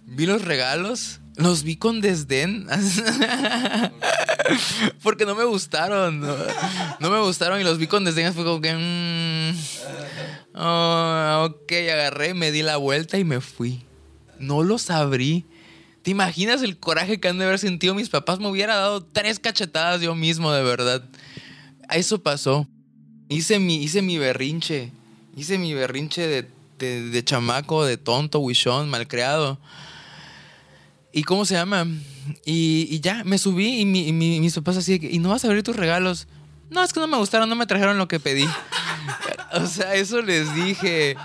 [0.07, 2.67] vi los regalos, los vi con desdén.
[5.03, 6.21] Porque no me gustaron.
[7.01, 8.35] No, me gustaron y los vi con desdén.
[8.35, 8.75] Fue como que.
[8.75, 9.57] Mmm,
[10.55, 13.83] oh, ok, agarré, me di la vuelta y me fui.
[14.39, 15.47] No los abrí.
[16.03, 18.41] ¿Te imaginas el coraje que han de haber sentido mis papás?
[18.41, 21.05] Me hubiera dado tres cachetadas yo mismo, de verdad.
[21.91, 22.67] Eso pasó.
[23.29, 24.91] Hice mi, hice mi berrinche.
[25.37, 29.59] Hice mi berrinche de, de, chamaco, de tonto, huichón, malcriado.
[31.13, 31.87] ¿Y cómo se llama?
[32.45, 35.63] Y, y ya, me subí y, mi, mis papás así, ¿y no vas a abrir
[35.63, 36.27] tus regalos?
[36.69, 38.47] No, es que no me gustaron, no me trajeron lo que pedí.
[39.53, 41.17] o sea, eso les dije.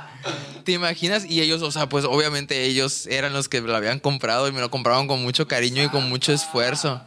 [0.63, 1.25] ¿Te imaginas?
[1.25, 4.59] Y ellos, o sea, pues obviamente ellos eran los que lo habían comprado y me
[4.59, 7.01] lo compraron con mucho cariño y con mucho esfuerzo.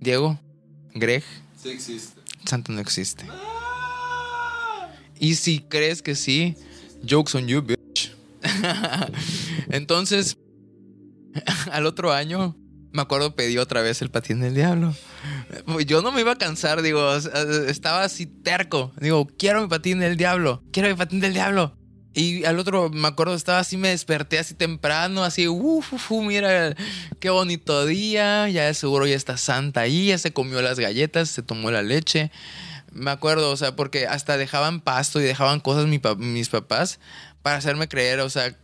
[0.00, 0.38] Diego,
[0.94, 1.24] Greg.
[1.60, 2.20] Sí existe.
[2.44, 3.26] Santa no existe.
[5.18, 6.56] Y si crees que sí,
[7.08, 8.14] jokes on you, bitch.
[9.70, 10.36] Entonces,
[11.72, 12.56] al otro año,
[12.92, 14.94] me acuerdo pedí otra vez el patín del diablo.
[15.86, 17.14] Yo no me iba a cansar, digo,
[17.66, 18.92] estaba así terco.
[19.00, 21.76] Digo, quiero mi patín del diablo, quiero mi patín del diablo.
[22.14, 26.74] Y al otro, me acuerdo, estaba así, me desperté así temprano, así, uff, mira,
[27.20, 31.42] qué bonito día, ya seguro ya está Santa ahí, ya se comió las galletas, se
[31.42, 32.32] tomó la leche.
[32.90, 36.98] Me acuerdo, o sea, porque hasta dejaban pasto y dejaban cosas mis papás
[37.42, 38.56] para hacerme creer, o sea,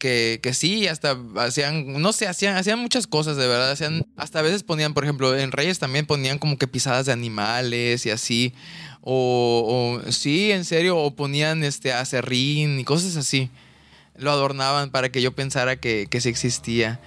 [0.00, 3.70] que, que sí, hasta hacían, no sé, hacían, hacían muchas cosas, de verdad.
[3.70, 7.12] Hacían, hasta a veces ponían, por ejemplo, en Reyes también ponían como que pisadas de
[7.12, 8.54] animales y así.
[9.02, 13.50] O, o sí, en serio, o ponían este acerrín y cosas así.
[14.16, 16.98] Lo adornaban para que yo pensara que, que sí existía.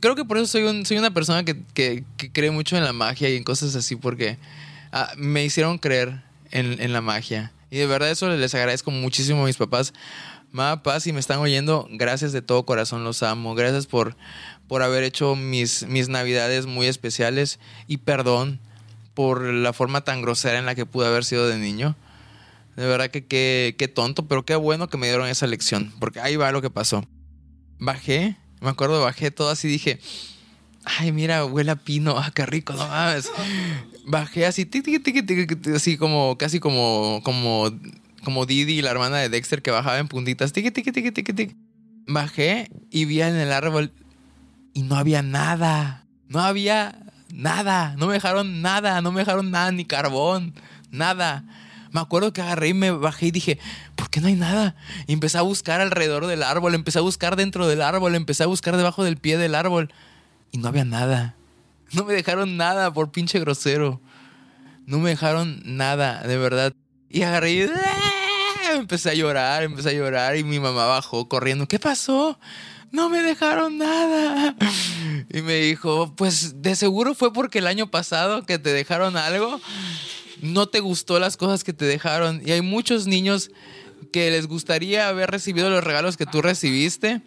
[0.00, 2.82] Creo que por eso soy, un, soy una persona que, que, que, cree mucho en
[2.82, 4.36] la magia y en cosas así, porque
[4.90, 7.52] ah, me hicieron creer en, en la magia.
[7.70, 9.94] Y de verdad eso les agradezco muchísimo a mis papás
[10.50, 13.54] Ma, paz, si me están oyendo, gracias de todo corazón, los amo.
[13.54, 14.16] Gracias por,
[14.66, 18.60] por haber hecho mis, mis navidades muy especiales y perdón
[19.14, 21.96] por la forma tan grosera en la que pude haber sido de niño.
[22.76, 26.36] De verdad que qué, tonto, pero qué bueno que me dieron esa lección, porque ahí
[26.36, 27.04] va lo que pasó.
[27.80, 29.98] Bajé, me acuerdo, bajé todo así, dije,
[30.84, 33.28] ay, mira, huele a pino, ah, qué rico, no mames.
[34.06, 34.70] Bajé así,
[35.74, 37.72] así como, casi como, como
[38.24, 40.52] como Didi, la hermana de Dexter, que bajaba en puntitas.
[40.52, 41.56] Tiki, tiki, tiki, tiki, tiki.
[42.06, 43.92] Bajé y vi en el árbol
[44.74, 46.06] y no había nada.
[46.28, 46.98] No había
[47.32, 47.94] nada.
[47.96, 49.00] No me dejaron nada.
[49.02, 50.54] No me dejaron nada, ni carbón.
[50.90, 51.44] Nada.
[51.90, 53.58] Me acuerdo que agarré y me bajé y dije,
[53.96, 54.74] ¿por ¿por qué no hay nada?
[55.06, 58.46] Y empecé a buscar alrededor del árbol, empecé a buscar dentro del árbol, empecé a
[58.46, 59.92] buscar debajo del pie del árbol.
[60.50, 61.34] Y no había nada.
[61.92, 64.00] No me dejaron nada por pinche grosero.
[64.86, 66.72] No me dejaron nada, de verdad.
[67.10, 68.07] Y agarré y ¡ah!
[68.78, 71.66] Empecé a llorar, empecé a llorar y mi mamá bajó corriendo.
[71.66, 72.38] ¿Qué pasó?
[72.90, 74.54] No me dejaron nada.
[75.30, 79.60] Y me dijo, pues de seguro fue porque el año pasado que te dejaron algo,
[80.40, 82.40] no te gustó las cosas que te dejaron.
[82.46, 83.50] Y hay muchos niños
[84.10, 87.20] que les gustaría haber recibido los regalos que tú recibiste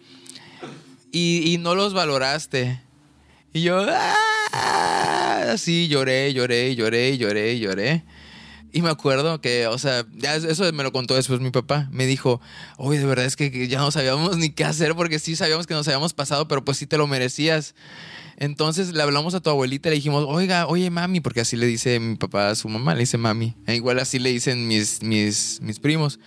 [1.12, 2.80] y, y no los valoraste.
[3.52, 5.44] Y yo, ¡ah!
[5.52, 8.02] así lloré, lloré, lloré, lloré, lloré.
[8.72, 11.88] Y me acuerdo que, o sea, ya eso me lo contó después mi papá.
[11.92, 12.40] Me dijo,
[12.78, 15.74] oye, de verdad es que ya no sabíamos ni qué hacer porque sí sabíamos que
[15.74, 17.74] nos habíamos pasado, pero pues sí te lo merecías.
[18.38, 21.66] Entonces le hablamos a tu abuelita y le dijimos, oiga, oye, mami, porque así le
[21.66, 23.54] dice mi papá a su mamá, le dice mami.
[23.66, 26.18] E igual así le dicen mis, mis, mis primos.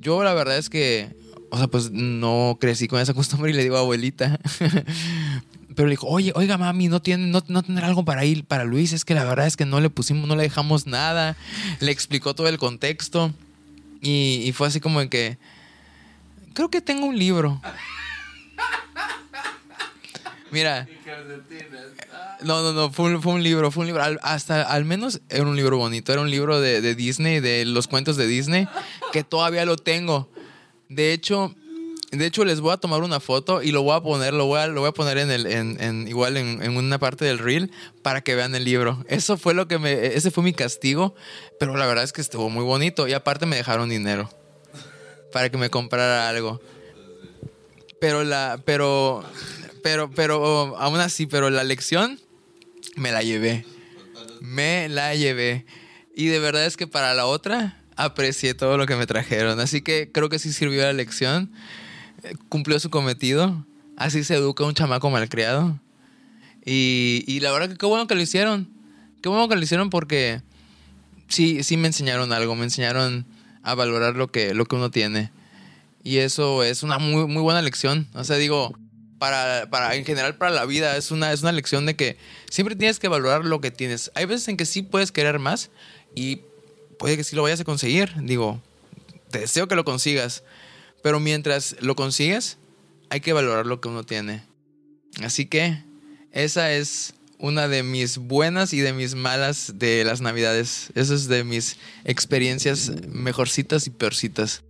[0.00, 1.14] Yo la verdad es que,
[1.50, 4.40] o sea, pues no crecí con esa costumbre y le digo abuelita.
[5.76, 8.64] Pero le dijo, oye, oiga, mami, ¿no, tiene, no, no tendrá algo para ir para
[8.64, 8.92] Luis?
[8.92, 11.36] Es que la verdad es que no le pusimos, no le dejamos nada.
[11.78, 13.32] Le explicó todo el contexto.
[14.00, 15.38] Y, y fue así como en que,
[16.54, 17.60] creo que tengo un libro.
[20.50, 20.88] Mira.
[22.42, 24.02] No, no, no, fue un, fue un libro, fue un libro.
[24.02, 26.12] Al- hasta al menos era un libro bonito.
[26.12, 28.68] Era un libro de, de Disney, de los cuentos de Disney,
[29.12, 30.30] que todavía lo tengo.
[30.88, 31.54] De hecho,
[32.12, 34.60] de hecho, les voy a tomar una foto y lo voy a poner, lo voy
[34.60, 37.38] a, lo voy a poner en el, en, en- igual en, en una parte del
[37.38, 37.70] reel
[38.02, 39.04] para que vean el libro.
[39.08, 41.14] Eso fue lo que me, ese fue mi castigo,
[41.58, 44.30] pero la verdad es que estuvo muy bonito y aparte me dejaron dinero
[45.32, 46.60] para que me comprara algo.
[47.98, 49.24] Pero la, pero,
[49.82, 52.20] pero, pero, aún así, pero la lección
[52.96, 53.64] me la llevé.
[54.40, 55.66] Me la llevé.
[56.14, 59.58] Y de verdad es que para la otra aprecié todo lo que me trajeron.
[59.60, 61.50] Así que creo que sí sirvió la lección.
[62.48, 63.64] Cumplió su cometido.
[63.96, 65.80] Así se educa un chamaco malcriado.
[66.64, 68.68] Y, y la verdad que qué bueno que lo hicieron.
[69.22, 70.42] Qué bueno que lo hicieron porque
[71.28, 72.54] sí, sí me enseñaron algo.
[72.54, 73.26] Me enseñaron
[73.62, 75.30] a valorar lo que, lo que uno tiene.
[76.02, 78.06] Y eso es una muy, muy buena lección.
[78.14, 78.76] O sea, digo,
[79.18, 82.16] para, para, en general para la vida, es una, es una lección de que
[82.50, 84.12] siempre tienes que valorar lo que tienes.
[84.14, 85.70] Hay veces en que sí puedes querer más
[86.14, 86.42] y
[86.98, 88.12] puede que sí lo vayas a conseguir.
[88.22, 88.60] Digo,
[89.30, 90.44] te deseo que lo consigas.
[91.06, 92.58] Pero mientras lo consigues,
[93.10, 94.42] hay que valorar lo que uno tiene.
[95.22, 95.84] Así que
[96.32, 100.90] esa es una de mis buenas y de mis malas de las navidades.
[100.96, 104.64] Esa es de mis experiencias mejorcitas y peorcitas.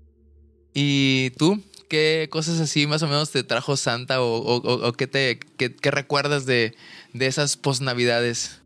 [0.75, 1.63] ¿Y tú?
[1.89, 6.77] ¿Qué cosas así más o menos te trajo Santa o, qué, te, qué recuerdas de,
[7.15, 8.61] de esas posnavidades?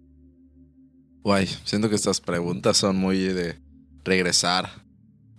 [1.22, 3.60] Guay, siento que estas preguntas son muy de
[4.02, 4.82] regresar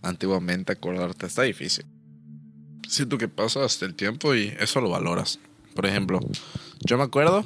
[0.01, 1.25] antiguamente, acordarte.
[1.25, 1.90] Está difícil.
[2.87, 5.39] Siento que pasa hasta el tiempo y eso lo valoras.
[5.75, 6.19] Por ejemplo,
[6.81, 7.45] yo me acuerdo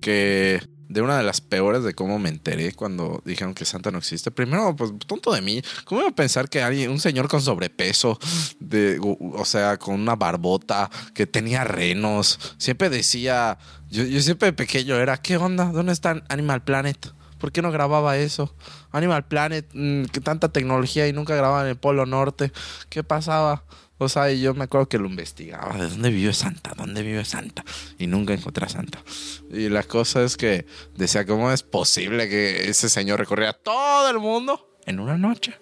[0.00, 3.98] que de una de las peores de cómo me enteré cuando dijeron que Santa no
[3.98, 4.32] existe.
[4.32, 5.62] Primero, pues tonto de mí.
[5.84, 8.18] ¿Cómo iba a pensar que alguien, un señor con sobrepeso,
[8.58, 13.56] de, o, sea, con una barbota, que tenía renos, siempre decía,
[13.88, 15.66] yo, yo siempre de pequeño era, ¿qué onda?
[15.66, 17.12] ¿Dónde está Animal Planet?
[17.38, 18.52] ¿Por qué no grababa eso?
[18.90, 22.52] Animal Planet, mm, que tanta tecnología y nunca grababa en el Polo Norte.
[22.88, 23.64] ¿Qué pasaba?
[24.02, 25.76] O sea, y yo me acuerdo que lo investigaba.
[25.76, 26.72] ¿De dónde vive Santa?
[26.74, 27.62] ¿Dónde vive Santa?
[27.98, 29.04] Y nunca encontré a Santa.
[29.50, 30.64] Y la cosa es que
[30.96, 35.54] decía, ¿cómo es posible que ese señor recorriera todo el mundo en una noche?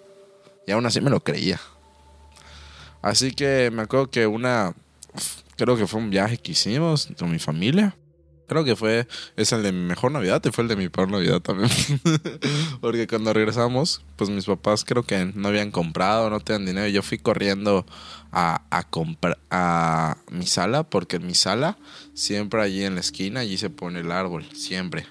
[0.65, 1.59] Y aún así me lo creía.
[3.01, 4.73] Así que me acuerdo que una...
[5.57, 7.97] Creo que fue un viaje que hicimos con mi familia.
[8.49, 9.07] Creo que fue,
[9.37, 11.69] es el de mi mejor Navidad y fue el de mi peor Navidad también.
[12.81, 16.87] Porque cuando regresamos, pues mis papás creo que no habían comprado, no tenían dinero.
[16.87, 17.85] Yo fui corriendo
[18.31, 21.77] a, a comprar a mi sala, porque en mi sala,
[22.13, 25.05] siempre allí en la esquina, allí se pone el árbol, siempre.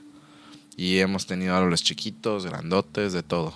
[0.76, 3.54] Y hemos tenido árboles chiquitos, grandotes, de todo.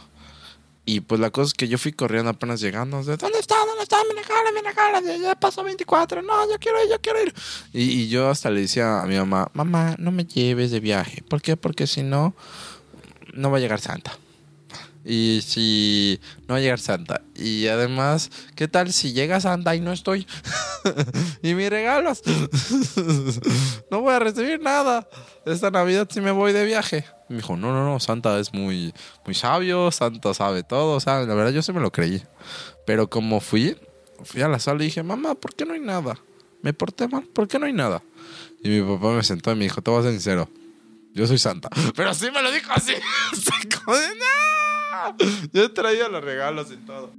[0.84, 3.02] Y pues la cosa es que yo fui corriendo apenas llegando.
[3.04, 3.54] De, ¿Dónde está?
[3.64, 3.98] ¿Dónde está?
[4.08, 5.00] Mi regala, mi regala.
[5.00, 6.22] Ya, ya pasó 24.
[6.22, 7.32] No, yo quiero ir, yo quiero ir.
[7.72, 11.22] Y, y yo hasta le decía a mi mamá, mamá, no me lleves de viaje.
[11.22, 11.56] ¿Por qué?
[11.56, 12.34] Porque si no,
[13.32, 14.18] no va a llegar Santa.
[15.04, 17.22] Y si no va a llegar Santa.
[17.34, 20.26] Y además, ¿qué tal si llega Santa y no estoy?
[21.42, 22.22] y mis regalos.
[23.90, 25.08] no voy a recibir nada.
[25.44, 27.04] Esta Navidad si me voy de viaje.
[27.28, 28.92] Me dijo, no, no, no, Santa es muy,
[29.24, 31.00] muy sabio, Santa sabe todo.
[31.00, 32.22] Sea, la verdad yo sí me lo creí.
[32.86, 33.76] Pero como fui,
[34.22, 36.18] fui a la sala y dije, mamá, ¿por qué no hay nada?
[36.62, 38.02] Me porté mal, ¿por qué no hay nada?
[38.62, 40.48] Y mi papá me sentó y me dijo, te voy a ser sincero,
[41.12, 41.68] yo soy Santa.
[41.96, 42.92] Pero sí me lo dijo así.
[42.92, 44.71] "No".
[45.52, 47.12] Yo traía los regalos y todo.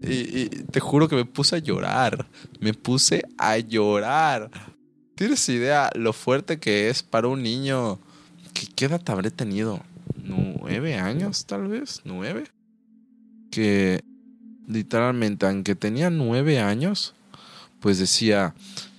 [0.00, 2.26] Y, te juro que me puse a llorar.
[2.60, 4.50] Me puse a llorar.
[5.14, 7.98] ¿Tienes idea lo fuerte que es para un niño?
[8.52, 9.80] ¿Qué, qué edad habré tenido?
[10.22, 12.02] ¿Nueve años, tal vez?
[12.04, 12.44] ¿Nueve?
[13.50, 14.02] Que
[14.66, 17.14] literalmente, aunque tenía nueve años,
[17.80, 18.54] pues decía,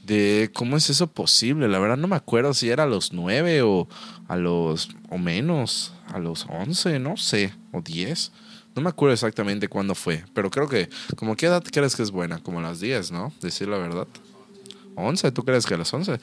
[0.06, 1.68] de cómo es eso posible.
[1.68, 3.88] La verdad no me acuerdo si era a los nueve o
[4.28, 8.32] a los o menos, a los once, no sé, o diez.
[8.76, 12.12] No me acuerdo exactamente cuándo fue, pero creo que, como qué edad crees que es
[12.12, 12.40] buena?
[12.40, 13.32] Como a las diez, ¿no?
[13.42, 14.08] Decir la verdad.
[14.96, 15.32] ¿Once?
[15.32, 16.20] ¿Tú crees que a las once?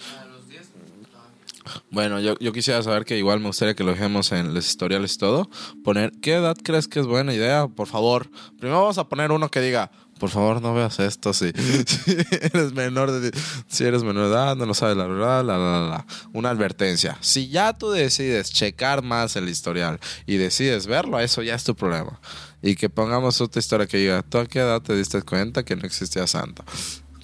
[1.91, 5.19] Bueno, yo, yo quisiera saber que igual me gustaría que lo dejemos en los historiales
[5.19, 5.49] todo.
[5.85, 7.69] Poner, ¿qué edad crees que es buena idea?
[7.69, 8.31] Por favor.
[8.59, 9.91] Primero vamos a poner uno que diga,
[10.23, 11.51] por favor no veas esto si,
[11.87, 13.37] si eres menor de
[13.67, 16.07] si eres menor de edad, no lo sabes la verdad, la, la, la.
[16.33, 17.19] Una advertencia.
[17.21, 21.75] Si ya tú decides checar más el historial y decides verlo, eso ya es tu
[21.75, 22.21] problema.
[22.63, 25.75] Y que pongamos otra historia que diga, ¿tú a qué edad te diste cuenta que
[25.75, 26.65] no existía Santa?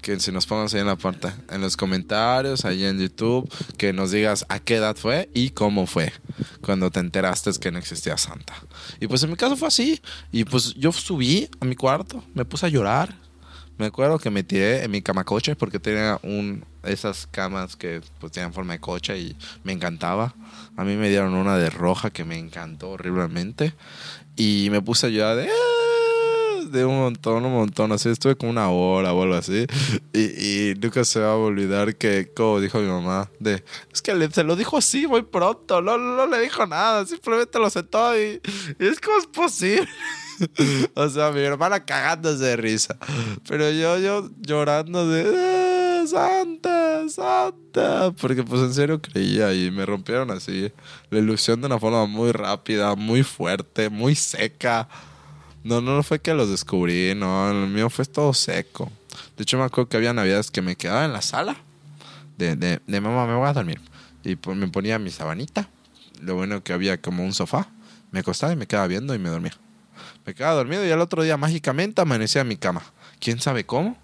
[0.09, 3.47] Que si nos pongas ahí en la parte, en los comentarios, ahí en YouTube,
[3.77, 6.15] que nos digas a qué edad fue y cómo fue
[6.63, 8.55] cuando te enteraste que no existía Santa.
[9.01, 10.01] Y pues en mi caso fue así.
[10.33, 13.15] Y pues yo subí a mi cuarto, me puse a llorar.
[13.77, 18.01] Me acuerdo que me tiré en mi cama coche porque tenía un esas camas que
[18.19, 20.35] pues tenían forma de coche y me encantaba.
[20.79, 23.75] A mí me dieron una de roja que me encantó horriblemente
[24.37, 25.51] y me puse a llorar de
[26.71, 27.93] de un montón, un montón.
[27.93, 29.67] Así estuve como una hora o algo así.
[30.13, 33.63] Y, y nunca se va a olvidar que, como dijo mi mamá, de
[33.93, 35.81] es que le, se lo dijo así muy pronto.
[35.83, 37.05] No, no, no le dijo nada.
[37.07, 38.41] Simplemente lo sentó y,
[38.79, 39.89] y es como es posible.
[40.95, 42.97] o sea, mi hermana cagándose de risa.
[43.49, 48.13] Pero yo, yo llorando de "Ah, Santa, Santa.
[48.21, 50.73] Porque pues en serio creía y me rompieron así
[51.11, 54.89] la ilusión de una forma muy rápida, muy fuerte, muy seca.
[55.65, 58.91] No, no fue que los descubrí, no, el mío fue todo seco.
[59.37, 61.57] De hecho, me acuerdo que había navidades que me quedaba en la sala
[62.39, 63.81] de, de, de mamá, me voy a dormir.
[64.25, 65.69] Y me ponía mi sabanita.
[66.21, 67.69] Lo bueno que había como un sofá.
[68.11, 69.53] Me acostaba y me quedaba viendo y me dormía.
[70.25, 72.83] Me quedaba dormido y al otro día mágicamente amanecía en mi cama.
[73.21, 73.99] ¿Quién sabe cómo?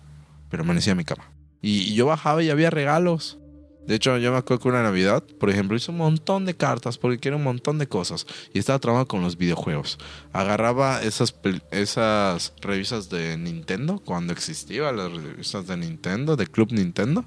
[0.50, 1.24] Pero amanecía en mi cama.
[1.62, 3.38] Y, y yo bajaba y había regalos.
[3.86, 6.96] De hecho, yo me acuerdo que una Navidad, por ejemplo, hice un montón de cartas
[6.98, 8.26] porque quiero un montón de cosas.
[8.52, 9.98] Y estaba trabajando con los videojuegos.
[10.32, 11.34] Agarraba esas,
[11.70, 17.24] esas revistas de Nintendo cuando existían las revistas de Nintendo, de Club Nintendo.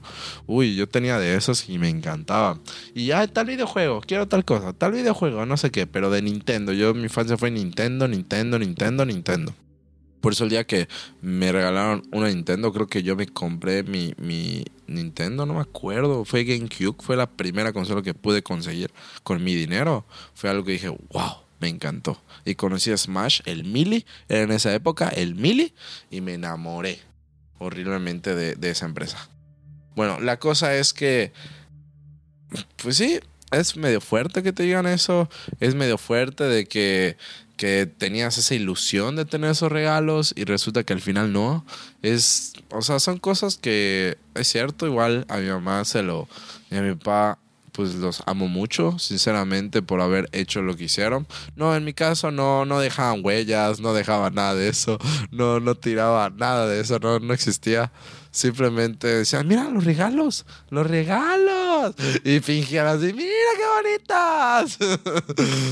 [0.47, 2.60] Uy, yo tenía de esos y me encantaba.
[2.95, 6.74] Y ya, tal videojuego, quiero tal cosa, tal videojuego, no sé qué, pero de Nintendo.
[6.74, 9.53] Yo, mi infancia fue Nintendo, Nintendo, Nintendo, Nintendo.
[10.28, 10.89] Por eso el día que
[11.21, 14.13] me regalaron una Nintendo, creo que yo me compré mi,
[14.86, 16.25] Nintendo, no me acuerdo.
[16.25, 18.91] Fue GameCube, fue la primera consola que pude conseguir
[19.23, 20.05] con mi dinero.
[20.34, 22.21] Fue algo que dije, wow, me encantó.
[22.43, 25.73] Y conocí a Smash, el era en esa época el Melee,
[26.11, 26.99] y me enamoré
[27.57, 29.30] horriblemente de esa empresa.
[29.95, 31.32] Bueno, la cosa es que,
[32.75, 33.21] pues sí,
[33.51, 35.30] es medio fuerte que te digan eso.
[35.61, 37.15] Es medio fuerte de que
[37.58, 41.66] que tenías esa ilusión de tener esos regalos y resulta que al final no.
[42.01, 46.28] Es, o sea, son cosas que es cierto, igual a mi mamá se lo
[46.72, 47.39] y a mi papá
[47.78, 51.28] pues los amo mucho, sinceramente, por haber hecho lo que hicieron.
[51.55, 54.97] No, en mi caso no, no dejaban huellas, no dejaban nada de eso,
[55.32, 57.91] no, no tiraba nada de eso, no, no existía.
[58.38, 61.96] Simplemente decían, mira los regalos, los regalos.
[62.24, 64.78] Y fingían así, mira qué bonitas.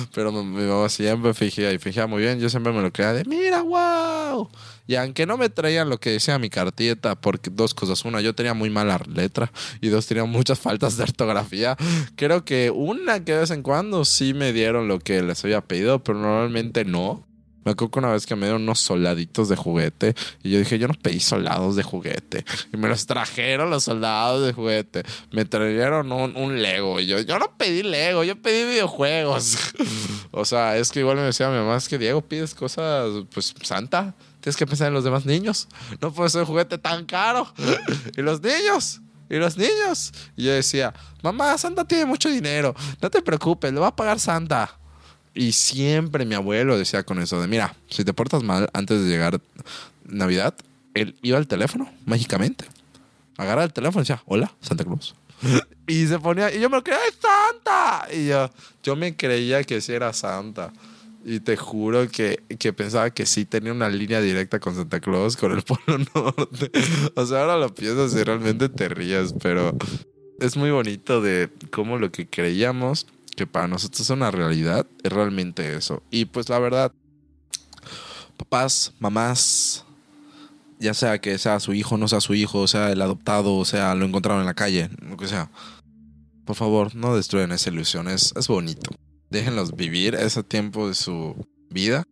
[0.16, 2.40] Pero mi, mamá siempre fingía y fingía muy bien.
[2.40, 4.50] Yo siempre me lo creía de, mira, wow.
[4.88, 8.04] Y aunque no me traían lo que decía mi cartita, porque dos cosas.
[8.04, 9.52] Una, yo tenía muy mala letra.
[9.80, 11.78] Y dos, tenía muchas faltas de ortografía.
[12.16, 15.62] Creo que una que de vez en cuando sí me dieron lo que les había
[15.62, 17.28] pedido, pero normalmente no.
[17.66, 20.78] Me acuerdo que una vez que me dieron unos soldaditos de juguete y yo dije,
[20.78, 22.46] yo no pedí soldados de juguete.
[22.72, 25.04] Y me los trajeron los soldados de juguete.
[25.32, 29.58] Me trajeron un, un Lego y yo, yo no pedí Lego, yo pedí videojuegos.
[30.32, 33.56] o sea, es que igual me decía mi mamá, es que Diego pides cosas, pues
[33.64, 34.14] santa.
[34.42, 35.68] Tienes que pensar en los demás niños.
[36.02, 37.52] No puede ser un juguete tan caro.
[38.16, 39.02] y los niños.
[39.28, 40.14] Y los niños.
[40.36, 40.94] Y yo decía,
[41.24, 42.76] mamá, Santa tiene mucho dinero.
[43.02, 44.78] No te preocupes, lo va a pagar Santa.
[45.36, 49.10] Y siempre mi abuelo decía con eso de, mira, si te portas mal antes de
[49.10, 49.42] llegar
[50.06, 50.56] Navidad,
[50.94, 52.66] él iba al teléfono, mágicamente.
[53.38, 55.14] Agarra el teléfono y decía, hola, Santa Claus.
[55.88, 58.08] y se ponía, y yo me creía, ¡es Santa!
[58.14, 58.50] Y yo,
[58.82, 60.72] yo me creía que sí era Santa.
[61.26, 65.36] Y te juro que, que pensaba que sí tenía una línea directa con Santa Claus,
[65.36, 66.72] con el Polo Norte.
[67.14, 69.76] o sea, ahora lo piensas y realmente te ríes, pero
[70.40, 75.12] es muy bonito de cómo lo que creíamos que para nosotros es una realidad, es
[75.12, 76.02] realmente eso.
[76.10, 76.92] Y pues la verdad,
[78.38, 79.86] papás, mamás,
[80.80, 83.96] ya sea que sea su hijo, no sea su hijo, sea el adoptado, o sea
[83.96, 85.50] lo encontraron en la calle, lo que sea.
[86.46, 88.92] Por favor, no destruyan esa ilusión, es, es bonito.
[89.30, 92.04] Déjenlos vivir ese tiempo de su vida.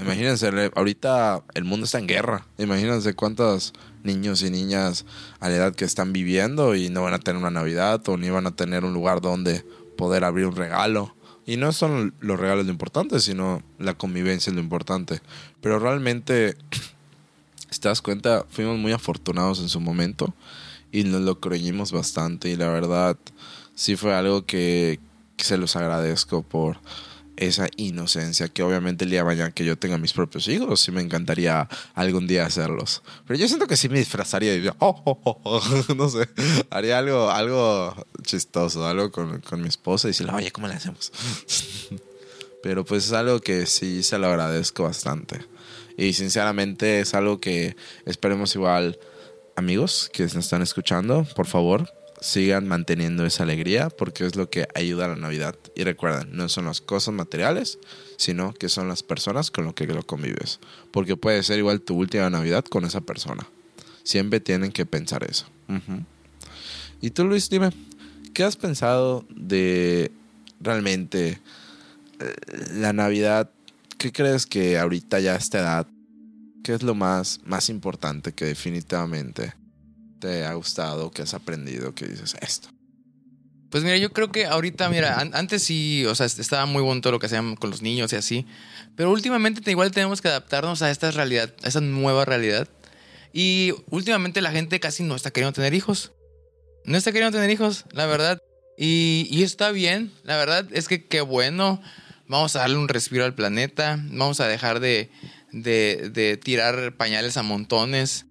[0.00, 2.46] Imagínense, ahorita el mundo está en guerra.
[2.58, 5.06] Imagínense cuántos niños y niñas
[5.40, 8.30] a la edad que están viviendo y no van a tener una Navidad o ni
[8.30, 9.64] van a tener un lugar donde
[9.96, 11.14] poder abrir un regalo.
[11.46, 15.20] Y no son los regalos lo importante, sino la convivencia es lo importante.
[15.60, 16.56] Pero realmente,
[17.70, 20.34] si te das cuenta, fuimos muy afortunados en su momento
[20.90, 22.48] y nos lo creímos bastante.
[22.48, 23.16] Y la verdad,
[23.74, 24.98] sí fue algo que,
[25.36, 26.78] se los agradezco por
[27.36, 30.90] esa inocencia que obviamente el día de mañana que yo tenga mis propios hijos, sí
[30.90, 33.02] me encantaría algún día hacerlos.
[33.26, 34.74] Pero yo siento que sí me disfrazaría y oh,
[35.04, 35.62] oh, oh,
[35.96, 36.28] no sé,
[36.70, 41.12] haría algo, algo chistoso, algo con, con mi esposa y decirle, oye, ¿cómo le hacemos?
[42.62, 45.44] Pero pues es algo que sí se lo agradezco bastante.
[45.96, 48.98] Y sinceramente es algo que esperemos igual,
[49.54, 51.90] amigos que nos están escuchando, por favor,
[52.20, 55.56] sigan manteniendo esa alegría porque es lo que ayuda a la Navidad.
[55.74, 57.78] Y recuerden, no son las cosas materiales,
[58.16, 60.60] sino que son las personas con las que lo convives.
[60.90, 63.46] Porque puede ser igual tu última Navidad con esa persona.
[64.02, 65.46] Siempre tienen que pensar eso.
[67.00, 67.70] Y tú, Luis, dime,
[68.32, 70.12] ¿qué has pensado de
[70.60, 71.40] realmente
[72.20, 72.34] eh,
[72.74, 73.50] la Navidad?
[73.98, 75.86] ¿Qué crees que ahorita ya a esta edad,
[76.62, 79.54] qué es lo más, más importante que definitivamente
[80.18, 82.68] te ha gustado, que has aprendido, que dices esto?
[83.70, 87.18] Pues mira, yo creo que ahorita, mira, antes sí, o sea, estaba muy bonito lo
[87.18, 88.46] que hacían con los niños y así,
[88.96, 92.68] pero últimamente igual tenemos que adaptarnos a esta realidad, a esta nueva realidad.
[93.32, 96.12] Y últimamente la gente casi no está queriendo tener hijos.
[96.84, 98.38] No está queriendo tener hijos, la verdad.
[98.78, 101.82] Y, y está bien, la verdad es que qué bueno.
[102.28, 103.98] Vamos a darle un respiro al planeta.
[104.10, 105.10] Vamos a dejar de,
[105.52, 108.25] de, de tirar pañales a montones.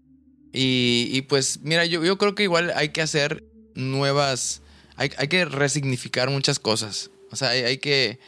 [0.58, 3.44] Y, pues mira, yo, yo, creo que igual hay que hacer
[3.74, 4.62] nuevas,
[4.96, 7.12] hay, hay que resignificar muchas cosas.
[7.32, 8.20] O sea, hay, que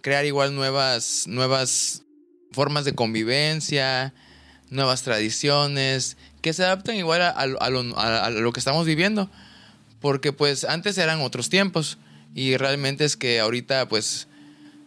[0.00, 2.02] crear igual nuevas, nuevas
[2.50, 4.12] formas de convivencia,
[4.70, 9.30] nuevas tradiciones, que se adapten igual a, a, lo, a, lo, que estamos viviendo.
[10.00, 11.98] Porque pues antes eran otros tiempos
[12.34, 14.26] y realmente es que ahorita pues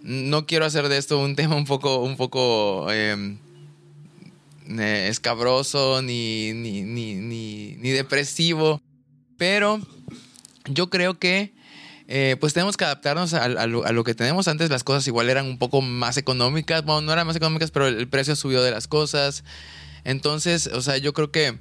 [0.02, 2.92] no quiero hacer de esto un tema un poco, un poco...
[2.92, 3.38] Em,
[4.78, 8.82] eh, escabroso ni, ni, ni, ni, depresivo.
[9.38, 9.80] Pero
[10.66, 11.54] yo creo que
[12.08, 14.48] eh, pues tenemos que adaptarnos a, lo, que tenemos.
[14.48, 16.84] Antes las cosas igual eran un poco más económicas.
[16.84, 19.44] Bueno, no eran más económicas, pero el, precio subió de las cosas.
[20.04, 21.58] Entonces, o sea, yo creo que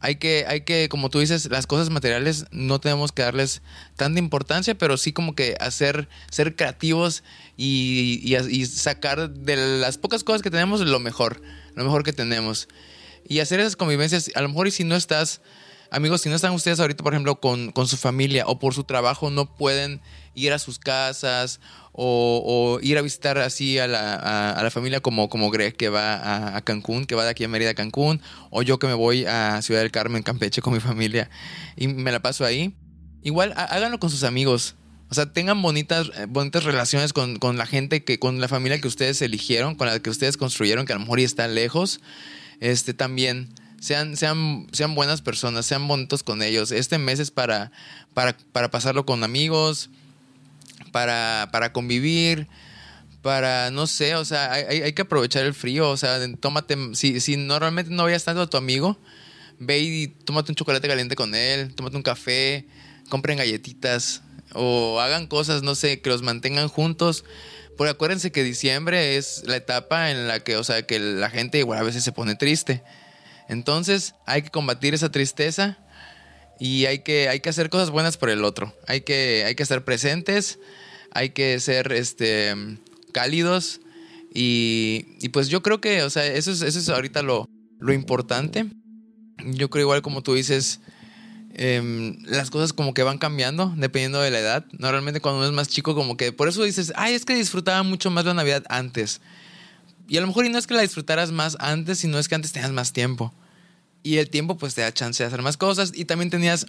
[0.00, 3.62] hay que, hay que, como tú dices, las cosas materiales no tenemos que darles
[3.96, 7.22] tanta importancia, pero sí como que hacer, ser creativos
[7.56, 11.40] y, y sacar de las pocas cosas que tenemos lo mejor
[11.78, 12.68] lo mejor que tenemos.
[13.26, 15.40] Y hacer esas convivencias, a lo mejor y si no estás,
[15.90, 19.30] amigos, si no están ustedes ahorita, por ejemplo, con, su familia o por su trabajo,
[19.30, 20.00] no pueden
[20.34, 21.60] ir a sus casas
[21.92, 27.06] o, ir a visitar así a la, familia como, como Greg que va a, Cancún,
[27.06, 28.20] que va de aquí a Mérida a Cancún,
[28.50, 31.30] o yo que me voy a Ciudad del Carmen, Campeche con mi familia
[31.76, 32.74] y me la paso ahí.
[33.22, 34.76] Igual háganlo con sus amigos.
[35.10, 38.88] O sea, tengan bonitas, eh, bonitas relaciones con, la gente, que, con la familia que
[38.88, 42.00] ustedes eligieron, con la que ustedes construyeron, que a lo mejor ya está lejos.
[42.60, 43.48] Este también.
[43.80, 46.72] Sean, sean, sean buenas personas, sean bonitos con ellos.
[46.72, 47.70] Este mes es para,
[48.12, 49.88] para, para pasarlo con amigos,
[50.90, 52.48] para, para convivir,
[53.22, 55.88] para, no sé, o sea, hay, que aprovechar el frío.
[55.90, 58.98] O sea, tómate, si, si normalmente no vayas tanto a tu amigo,
[59.58, 62.66] ve y tómate un chocolate caliente con él, tómate un café,
[63.08, 64.22] compren galletitas,
[64.54, 67.24] o hagan cosas, no sé, que los mantengan juntos.
[67.76, 71.58] Porque acuérdense que diciembre es la etapa en la que, o sea, que la gente
[71.58, 72.82] igual a veces se pone triste.
[73.48, 75.78] Entonces hay que combatir esa tristeza
[76.58, 78.74] y hay que, hay que hacer cosas buenas por el otro.
[78.86, 80.58] Hay que, hay que estar presentes,
[81.12, 82.54] hay que ser este,
[83.12, 83.80] cálidos
[84.34, 88.66] y, pues yo creo que, o sea, eso es, eso es ahorita lo, lo importante.
[89.44, 90.80] Yo creo igual como tú dices,
[91.60, 94.64] Em, las cosas como que van cambiando dependiendo de la edad.
[94.78, 97.82] Normalmente cuando uno es más chico como que por eso dices, ay, es que disfrutaba
[97.82, 99.20] mucho más la Navidad antes.
[100.06, 102.36] Y a lo mejor y no es que la disfrutaras más antes, sino es que
[102.36, 103.34] antes tenías más tiempo.
[104.04, 106.66] Y el tiempo pues te da chance de hacer más cosas y también tenías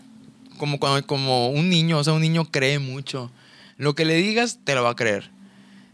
[0.57, 3.31] como, como un niño, o sea, un niño cree mucho.
[3.77, 5.29] Lo que le digas te lo va a creer.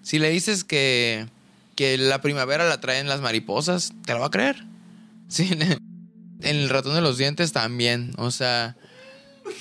[0.04, 1.28] Si le dices que,
[1.76, 4.66] que la primavera la traen las mariposas, te lo va a creer.
[5.28, 8.14] Sí, en el ratón de los dientes también.
[8.18, 8.78] O sea,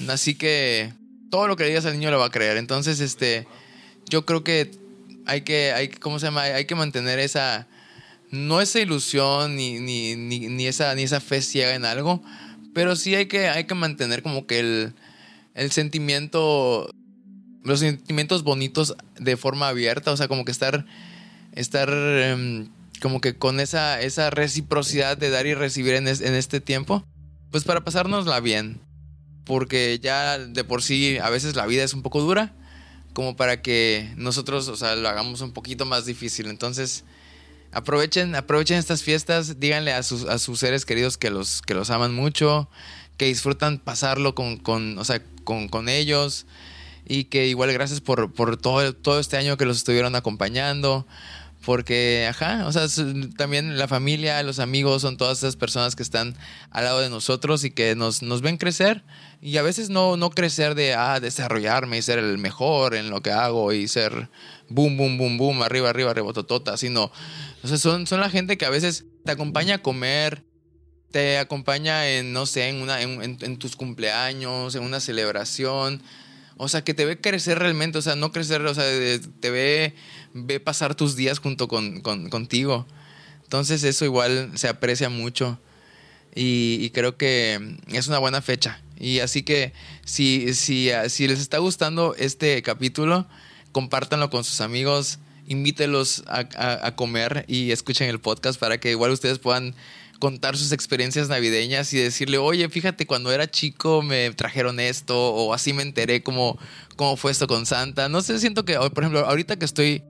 [0.08, 0.92] Así que
[1.30, 2.56] todo lo que digas al niño lo va a creer.
[2.56, 3.46] Entonces, este,
[4.08, 4.70] yo creo que
[5.26, 6.42] hay que, hay, ¿cómo se llama?
[6.42, 7.66] Hay que mantener esa,
[8.30, 12.22] no esa ilusión ni, ni, ni, esa, ni esa fe ciega en algo,
[12.72, 14.94] pero sí hay que, hay que mantener como que el,
[15.54, 16.90] el sentimiento,
[17.62, 20.84] los sentimientos bonitos de forma abierta, o sea, como que estar,
[21.52, 22.68] estar em,
[23.00, 27.04] como que con esa, esa reciprocidad de dar y recibir en este tiempo,
[27.50, 28.80] pues para pasárnosla bien,
[29.44, 32.52] porque ya de por sí a veces la vida es un poco dura,
[33.12, 37.04] como para que nosotros, o sea, lo hagamos un poquito más difícil, entonces
[37.72, 41.90] aprovechen, aprovechen estas fiestas, díganle a sus, a sus seres queridos que los, que los
[41.90, 42.68] aman mucho,
[43.16, 46.46] que disfrutan pasarlo con, con, o sea, con, con ellos
[47.06, 51.06] y que igual gracias por, por todo, todo este año que los estuvieron acompañando.
[51.64, 52.86] Porque, ajá, o sea,
[53.38, 56.36] también la familia, los amigos son todas esas personas que están
[56.70, 59.02] al lado de nosotros y que nos, nos ven crecer.
[59.44, 63.20] Y a veces no, no crecer de, ah, desarrollarme y ser el mejor en lo
[63.20, 64.30] que hago y ser
[64.70, 67.12] boom, boom, boom, boom, arriba, arriba, arriba, totota, sino
[67.62, 70.44] o sea, son, son la gente que a veces te acompaña a comer,
[71.10, 76.02] te acompaña en, no sé, en, una, en, tus cumpleaños, en una celebración.
[76.56, 79.94] O sea, que te ve crecer realmente, o sea, no crecer, o sea, te ve,
[80.32, 82.86] ve pasar tus días junto con, contigo.
[83.42, 85.60] Entonces eso igual se aprecia mucho
[86.34, 88.83] y, creo que es una buena fecha.
[88.98, 89.72] Y así que
[90.04, 93.26] si, si, si les está gustando este capítulo,
[93.72, 99.38] compártanlo con sus amigos, invítelos a, comer y escuchen el podcast para que igual ustedes
[99.38, 99.74] puedan
[100.20, 105.52] contar sus experiencias navideñas y decirle, oye, fíjate, cuando era chico me trajeron esto o
[105.52, 106.58] así me enteré cómo,
[106.96, 108.08] cómo fue esto con Santa.
[108.08, 110.02] No sé, siento que, por ejemplo, ahorita que estoy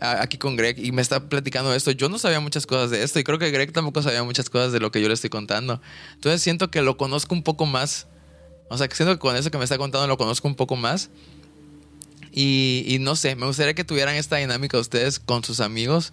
[0.00, 3.18] aquí con Greg y me está platicando esto, yo no sabía muchas cosas de esto
[3.18, 5.80] y creo que Greg tampoco sabía muchas cosas de lo que yo le estoy contando.
[6.14, 8.08] Entonces siento que lo conozco un poco más.
[8.68, 10.76] O sea, que siento que con eso que me está contando lo conozco un poco
[10.76, 11.10] más.
[12.36, 16.12] Y, no sé, me gustaría que tuvieran esta dinámica ustedes con sus amigos.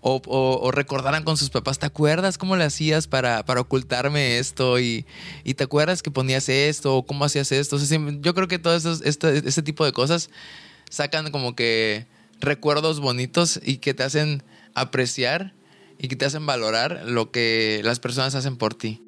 [0.00, 4.78] O, recordaran con sus papás, ¿te acuerdas cómo le hacías para, para ocultarme esto?
[4.78, 5.04] Y,
[5.56, 6.96] te acuerdas que ponías esto?
[6.96, 7.76] ¿O cómo hacías esto?
[8.20, 10.30] yo creo que todo este, este tipo de cosas
[10.88, 12.06] sacan como que
[12.40, 15.54] recuerdos bonitos y que te hacen apreciar
[15.98, 19.02] y que te hacen valorar lo que las personas hacen por ti.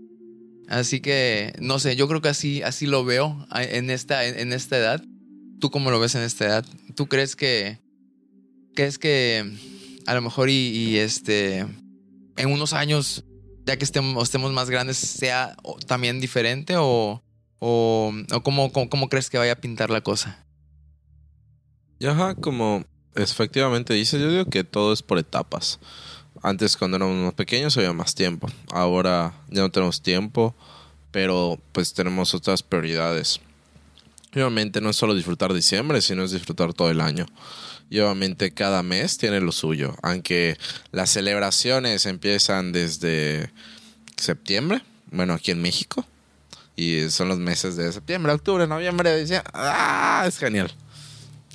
[0.71, 4.79] Así que, no sé, yo creo que así, así lo veo en esta, en esta
[4.79, 5.05] edad.
[5.61, 6.67] ¿Tú cómo lo ves en esta edad?
[6.95, 7.79] ¿Tú crees que
[8.75, 9.45] crees que
[10.07, 11.67] a lo mejor y, este
[12.37, 13.25] en unos años,
[13.67, 15.55] ya que estemos, estemos más grandes, sea
[15.87, 17.23] también diferente o,
[17.59, 18.13] o,
[18.43, 20.47] cómo, crees que vaya a pintar la cosa?
[21.99, 25.79] Ya, como efectivamente dice, yo digo que todo es por etapas.
[26.43, 28.49] Antes cuando éramos más pequeños había más tiempo.
[28.71, 30.55] Ahora ya no tenemos tiempo,
[31.11, 33.41] pero pues tenemos otras prioridades.
[34.33, 37.27] Obviamente no es solo disfrutar diciembre, sino es disfrutar todo el año.
[37.91, 39.97] Y obviamente cada mes tiene lo suyo.
[40.03, 40.57] Aunque
[40.93, 43.51] las celebraciones empiezan desde
[44.17, 46.07] septiembre, bueno, aquí en México.
[46.77, 49.51] Y son los meses de septiembre, octubre, noviembre, diciembre.
[49.53, 50.25] ¡Ah!
[50.27, 50.71] Es genial.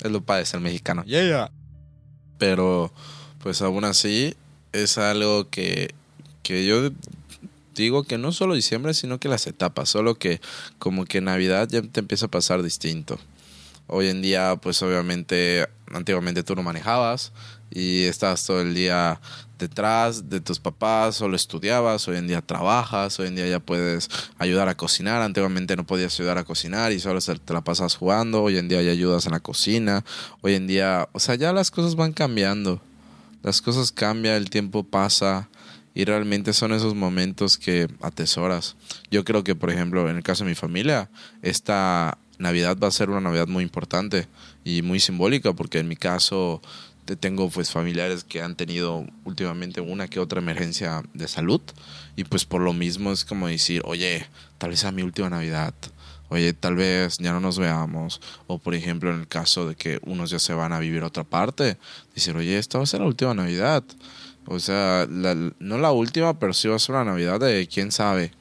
[0.02, 1.02] Es lo padre ser mexicano.
[1.04, 1.50] Yeah,
[2.38, 2.92] Pero,
[3.42, 4.36] pues aún así,
[4.82, 5.94] es algo que,
[6.42, 6.90] que yo
[7.74, 10.40] digo que no solo diciembre, sino que las etapas, solo que
[10.78, 13.18] como que Navidad ya te empieza a pasar distinto.
[13.88, 17.32] Hoy en día, pues obviamente, antiguamente tú no manejabas
[17.70, 19.20] y estabas todo el día
[19.58, 24.08] detrás de tus papás, solo estudiabas, hoy en día trabajas, hoy en día ya puedes
[24.38, 28.42] ayudar a cocinar, antiguamente no podías ayudar a cocinar y solo te la pasas jugando,
[28.42, 30.04] hoy en día ya ayudas en la cocina,
[30.42, 32.80] hoy en día, o sea, ya las cosas van cambiando,
[33.46, 35.48] las cosas cambian, el tiempo pasa
[35.94, 38.74] y realmente son esos momentos que atesoras.
[39.08, 41.10] Yo creo que, por ejemplo, en el caso de mi familia,
[41.42, 44.26] esta Navidad va a ser una Navidad muy importante
[44.64, 46.60] y muy simbólica porque en mi caso
[47.20, 51.60] tengo pues familiares que han tenido últimamente una que otra emergencia de salud
[52.16, 54.26] y pues por lo mismo es como decir, oye,
[54.58, 55.72] tal vez sea mi última Navidad,
[56.28, 59.98] oye, tal vez ya no nos veamos, o por ejemplo en el caso de que
[60.02, 61.78] unos ya se van a vivir a otra parte,
[62.14, 63.84] decir, oye, esta va a ser la última Navidad.
[64.48, 68.32] O sea, no la última, pero sí va a ser una Navidad de quién sabe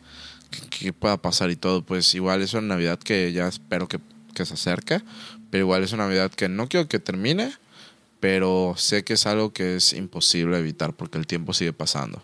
[0.70, 1.84] qué, pueda pasar y todo.
[1.84, 4.00] Pues igual es una Navidad que ya espero que,
[4.34, 5.02] que se acerque,
[5.50, 7.54] pero igual es una Navidad que no quiero que termine,
[8.20, 12.22] pero sé que es algo que es imposible evitar porque el tiempo sigue pasando.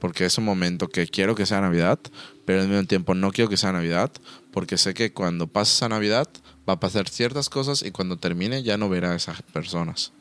[0.00, 1.98] Porque es un momento que quiero que sea Navidad,
[2.44, 4.10] pero al mismo tiempo no quiero que sea Navidad,
[4.56, 6.26] porque sé que cuando pase esa Navidad
[6.66, 10.12] va a pasar ciertas cosas y cuando termine ya no verá a esas personas.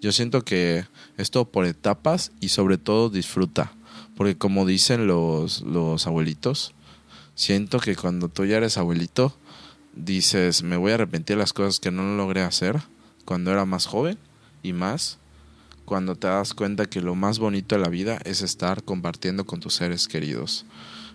[0.00, 0.84] Yo siento que
[1.16, 3.70] esto por etapas y sobre todo disfruta.
[4.16, 6.74] Porque como dicen los, los abuelitos,
[7.36, 9.36] siento que cuando tú ya eres abuelito,
[9.94, 12.82] dices, me voy a arrepentir de las cosas que no logré hacer
[13.24, 14.18] cuando era más joven
[14.60, 15.18] y más
[15.84, 19.60] cuando te das cuenta que lo más bonito de la vida es estar compartiendo con
[19.60, 20.66] tus seres queridos.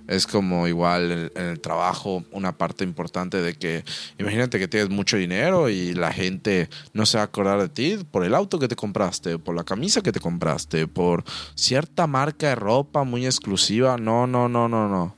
[0.07, 3.85] Es como igual en, el trabajo una parte importante de que
[4.19, 7.97] imagínate que tienes mucho dinero y la gente no se va a acordar de ti
[8.11, 11.23] por el auto que te compraste, por la camisa que te compraste, por
[11.55, 13.97] cierta marca de ropa muy exclusiva.
[13.97, 15.15] No, no, no, no, no.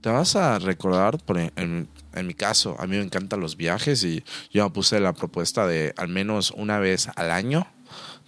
[0.00, 4.02] Te vas a recordar, por en, en mi caso, a mí me encantan los viajes
[4.04, 7.66] y yo me puse la propuesta de al menos una vez al año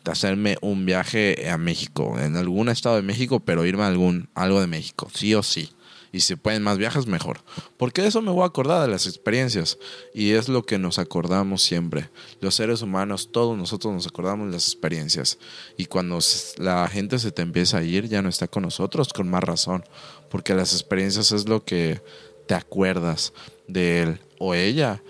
[0.04, 4.28] de hacerme un viaje a México, en algún estado de México, pero irme a algún
[4.34, 5.75] algo de México, sí o sí
[6.16, 7.40] y si pueden más viajes, mejor.
[7.76, 9.78] Porque de eso me voy a acordar de las experiencias
[10.14, 12.08] y es lo que nos acordamos siempre.
[12.40, 15.38] Los seres humanos, todos nosotros nos acordamos de las experiencias
[15.76, 16.18] y cuando
[16.56, 19.84] la gente se te empieza a ir, ya no está con nosotros, con más razón,
[20.30, 22.00] porque las experiencias es lo que
[22.46, 23.34] te acuerdas
[23.68, 25.02] de él o ella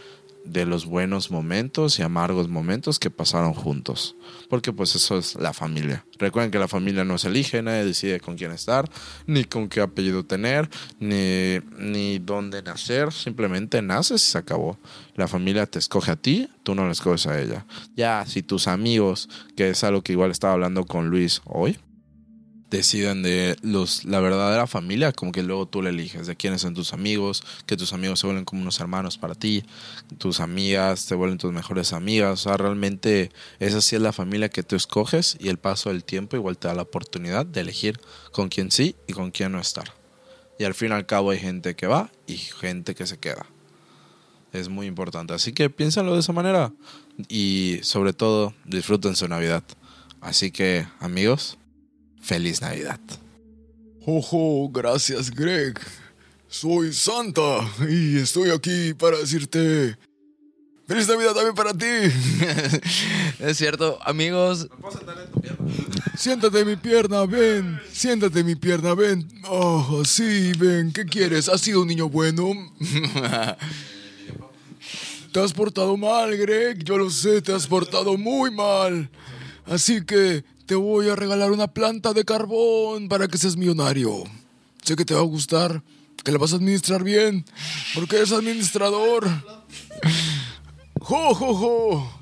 [0.47, 4.17] de los buenos momentos y amargos momentos que pasaron juntos.
[4.49, 6.05] Porque pues eso es la familia.
[6.19, 8.89] Recuerden que la familia no se elige, nadie decide con quién estar,
[9.27, 10.69] ni con qué apellido tener,
[10.99, 13.13] ni, ni dónde nacer.
[13.13, 14.79] Simplemente naces y se acabó.
[15.15, 17.67] La familia te escoge a ti, tú no la escoges a ella.
[17.97, 21.79] Ya, si tus amigos, que es algo que igual estaba hablando con Luis hoy,
[22.77, 26.75] deciden de los, la verdadera familia, como que luego tú le eliges de quiénes son
[26.75, 29.65] tus amigos, que tus amigos se vuelven como unos hermanos para ti,
[30.19, 34.49] tus amigas te vuelven tus mejores amigas, o sea, realmente esa sí es la familia
[34.49, 38.01] que tú escoges y el paso del tiempo igual te da la oportunidad de elegir
[38.33, 39.93] con quién sí y con quién no estar.
[40.59, 43.47] Y al fin y al cabo hay gente que va y gente que se queda.
[44.53, 45.35] Es muy importante.
[45.35, 46.73] Así que piénsalo de esa manera
[47.29, 49.63] y sobre todo disfruten su Navidad.
[50.21, 51.59] Así que amigos,
[52.27, 52.99] Feliz Navidad.
[54.05, 55.79] Ojo, gracias Greg.
[56.49, 59.97] Soy Santa y estoy aquí para decirte
[60.89, 61.87] ¡Feliz Navidad también para ti!
[63.39, 64.67] es cierto, amigos.
[66.19, 67.81] Siéntate en mi pierna, ven.
[67.93, 69.29] Siéntate en mi pierna, ven.
[69.49, 70.93] Oh, sí, ven.
[70.93, 71.49] ¿Qué quieres?
[71.49, 72.53] ¿Has sido un niño bueno?
[75.33, 76.83] te has portado mal, Greg.
[76.83, 79.09] Yo lo sé, te has portado muy mal.
[79.65, 84.25] Así que te voy a regalar una planta de carbón para que seas millonario.
[84.83, 85.83] Sé que te va a gustar,
[86.25, 87.45] que la vas a administrar bien,
[87.95, 89.29] porque eres administrador.
[91.01, 92.21] ¡Jo, jo, jo!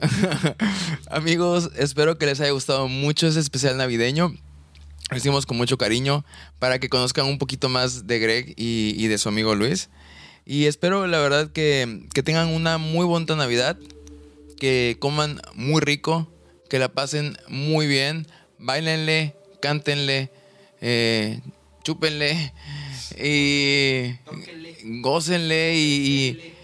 [1.10, 4.32] Amigos, espero que les haya gustado mucho ese especial navideño.
[5.10, 6.24] Lo hicimos con mucho cariño
[6.58, 9.88] para que conozcan un poquito más de Greg y, de su amigo Luis.
[10.44, 13.76] Y espero, la verdad, que, que tengan una muy bonita Navidad,
[14.58, 16.28] que coman muy rico,
[16.68, 18.26] que la pasen muy bien,
[18.58, 20.30] bailenle, cántenle,
[20.80, 21.40] eh,
[21.82, 22.52] chúpenle
[23.18, 24.14] y
[25.00, 26.54] gócenle y,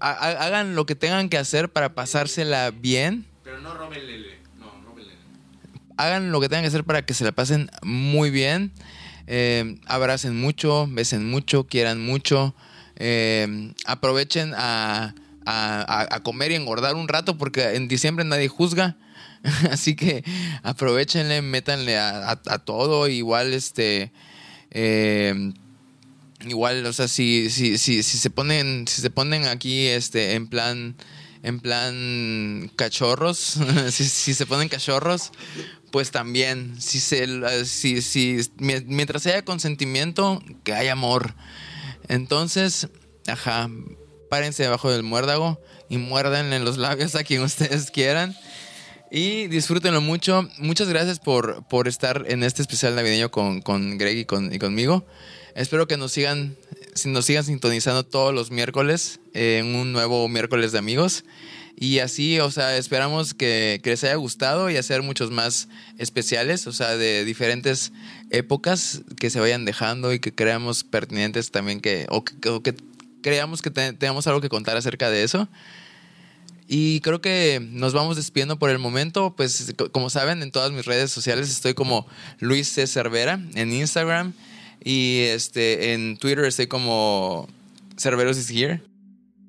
[0.00, 3.26] hagan lo que tengan que hacer para pasársela bien.
[3.42, 4.72] Pero no robenle, no,
[5.96, 8.72] Hagan lo que tengan que hacer para que se la pasen muy bien.
[9.26, 12.54] Eh, abracen mucho, besen mucho, quieran mucho.
[12.96, 15.14] Eh, aprovechen a,
[15.46, 18.96] a, comer y engordar un rato porque en diciembre nadie juzga.
[19.70, 20.24] Así que
[20.62, 23.08] aprovechenle, métanle a, todo.
[23.08, 24.12] Igual, este.
[24.70, 25.54] Em,
[26.46, 28.86] igual, o sea, si, si, si, si, se ponen.
[28.88, 30.96] Si se ponen aquí este, en plan.
[31.42, 33.38] En plan cachorros.
[33.90, 35.30] si, se ponen cachorros.
[35.92, 36.80] Pues también.
[36.80, 41.34] Si se, si, si, mientras haya consentimiento, que haya amor.
[42.08, 42.88] Entonces,
[43.26, 43.70] ajá.
[44.28, 48.36] Párense debajo del muérdago y muérdenle los labios a quien ustedes quieran.
[49.10, 50.48] Y disfrútenlo mucho.
[50.58, 54.58] Muchas gracias por, por estar en este especial navideño con, con Greg y, con, y
[54.58, 55.06] conmigo.
[55.54, 56.56] Espero que nos sigan,
[57.04, 61.24] nos sigan sintonizando todos los miércoles en un nuevo miércoles de amigos.
[61.78, 66.66] Y así, o sea, esperamos que, que, les haya gustado y hacer muchos más especiales,
[66.66, 67.92] o sea, de diferentes
[68.30, 72.74] épocas que se vayan dejando y que creamos pertinentes también que, o que,
[73.22, 75.48] creamos que tengamos algo que contar acerca de eso.
[76.68, 79.34] Y creo que nos vamos despidiendo por el momento.
[79.36, 82.06] Pues como saben, en todas mis redes sociales estoy como
[82.40, 82.86] Luis C.
[82.86, 84.32] Cervera en Instagram.
[84.82, 87.48] Y este, en Twitter estoy como
[87.96, 88.82] Cerveros is here.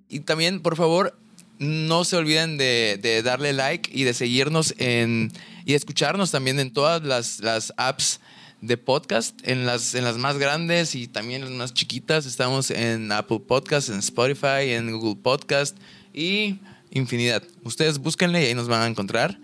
[0.10, 1.18] Y también, por favor,
[1.60, 5.32] no se olviden de, darle like y de seguirnos en,
[5.66, 8.20] y escucharnos también en todas las, las apps
[8.62, 12.26] de podcast, en las, en las más grandes y también las más chiquitas.
[12.26, 15.78] Estamos en Apple Podcast, en Spotify, en Google Podcast
[16.14, 16.60] y
[16.98, 17.44] infinidad.
[17.64, 19.40] Ustedes búsquenle y ahí nos van a encontrar.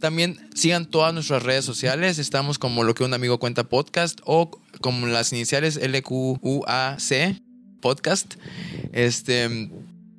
[0.00, 2.18] También sigan todas nuestras redes sociales.
[2.18, 7.40] Estamos como lo que un amigo cuenta podcast o como las iniciales LQUAC
[7.80, 8.34] podcast.
[8.92, 9.70] Este,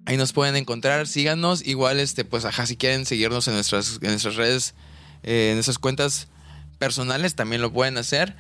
[0.06, 1.08] ahí nos pueden encontrar.
[1.08, 1.66] Síganos.
[1.66, 4.74] Igual, este, pues, ajá, si quieren seguirnos en nuestras, en nuestras redes
[5.24, 6.28] eh, en esas cuentas
[6.78, 8.36] personales también lo pueden hacer.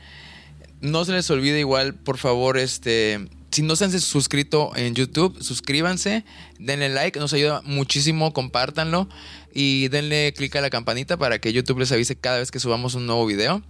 [0.82, 5.42] No se les olvide igual, por favor, este, si no se han suscrito en YouTube,
[5.42, 6.26] suscríbanse,
[6.60, 9.08] denle like, nos ayuda muchísimo, compártanlo
[9.54, 12.96] y denle clic a la campanita para que YouTube les avise cada vez que subamos
[12.96, 13.64] un nuevo video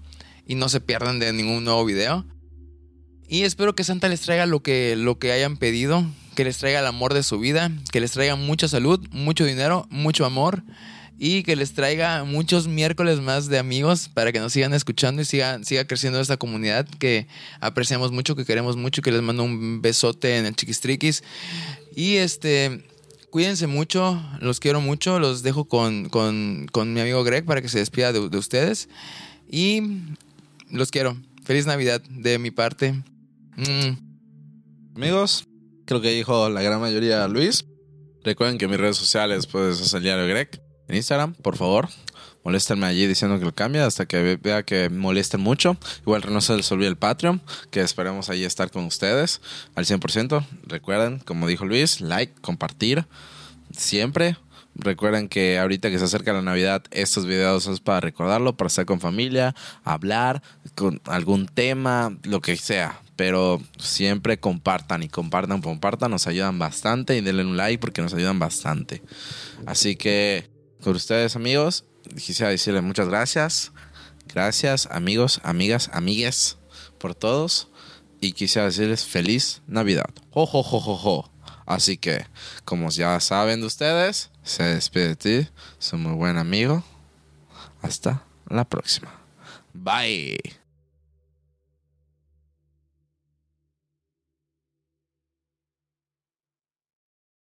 [0.48, 2.26] y no se pierdan de ningún nuevo video.
[3.28, 6.80] Y espero que Santa les traiga lo que, lo que hayan pedido, que les traiga
[6.80, 10.64] el amor de su vida, que les traiga mucha salud, mucho dinero, mucho amor
[11.18, 15.26] y que les traiga muchos miércoles más de amigos para que nos sigan escuchando y
[15.26, 17.28] siga, siga creciendo esta comunidad que
[17.62, 21.24] apreciamos mucho, que queremos mucho, que les mando un besote en el chiquistriquis.
[21.96, 22.84] Y este,
[23.30, 26.10] cuídense mucho, los quiero mucho, los dejo con,
[26.74, 28.90] mi amigo Greg para que se despida de, ustedes.
[29.50, 29.82] Y
[30.70, 31.18] los quiero.
[31.46, 32.92] Feliz Navidad de mi parte.
[33.56, 34.96] Mm.
[34.96, 35.48] Amigos,
[35.86, 37.66] creo que dijo la gran mayoría Luis.
[38.24, 41.90] Recuerden que mis redes sociales pues es el diario Greg en Instagram, por favor.
[42.46, 45.78] Moléstenme allí diciendo que lo cambia hasta que vea que molesten mucho.
[46.02, 49.42] Igual no se les olvide el Patreon, que esperemos allí estar con ustedes
[49.74, 50.46] al 100%.
[50.68, 53.08] Recuerden, como dijo Luis, like, compartir,
[53.76, 54.38] siempre.
[54.76, 58.86] Recuerden que ahorita que se acerca la Navidad, estos videos es para recordarlo, para estar
[58.86, 60.44] con familia, hablar
[60.76, 63.02] con algún tema, lo que sea.
[63.16, 68.14] Pero siempre compartan y compartan, compartan, nos ayudan bastante y denle un like porque nos
[68.14, 69.02] ayudan bastante.
[69.66, 70.54] Así que
[70.86, 71.84] con ustedes, amigos.
[72.16, 73.72] Quisiera decirles muchas gracias.
[74.28, 76.58] Gracias, amigos, amigas, amigues,
[77.00, 77.70] por todos.
[78.22, 80.06] Y quisiera decirles feliz Navidad.
[81.66, 82.28] Así que,
[82.66, 86.84] como ya saben de ustedes, se despide de ti, su muy buen amigo.
[87.82, 89.12] Hasta la próxima.
[89.74, 90.65] Bye.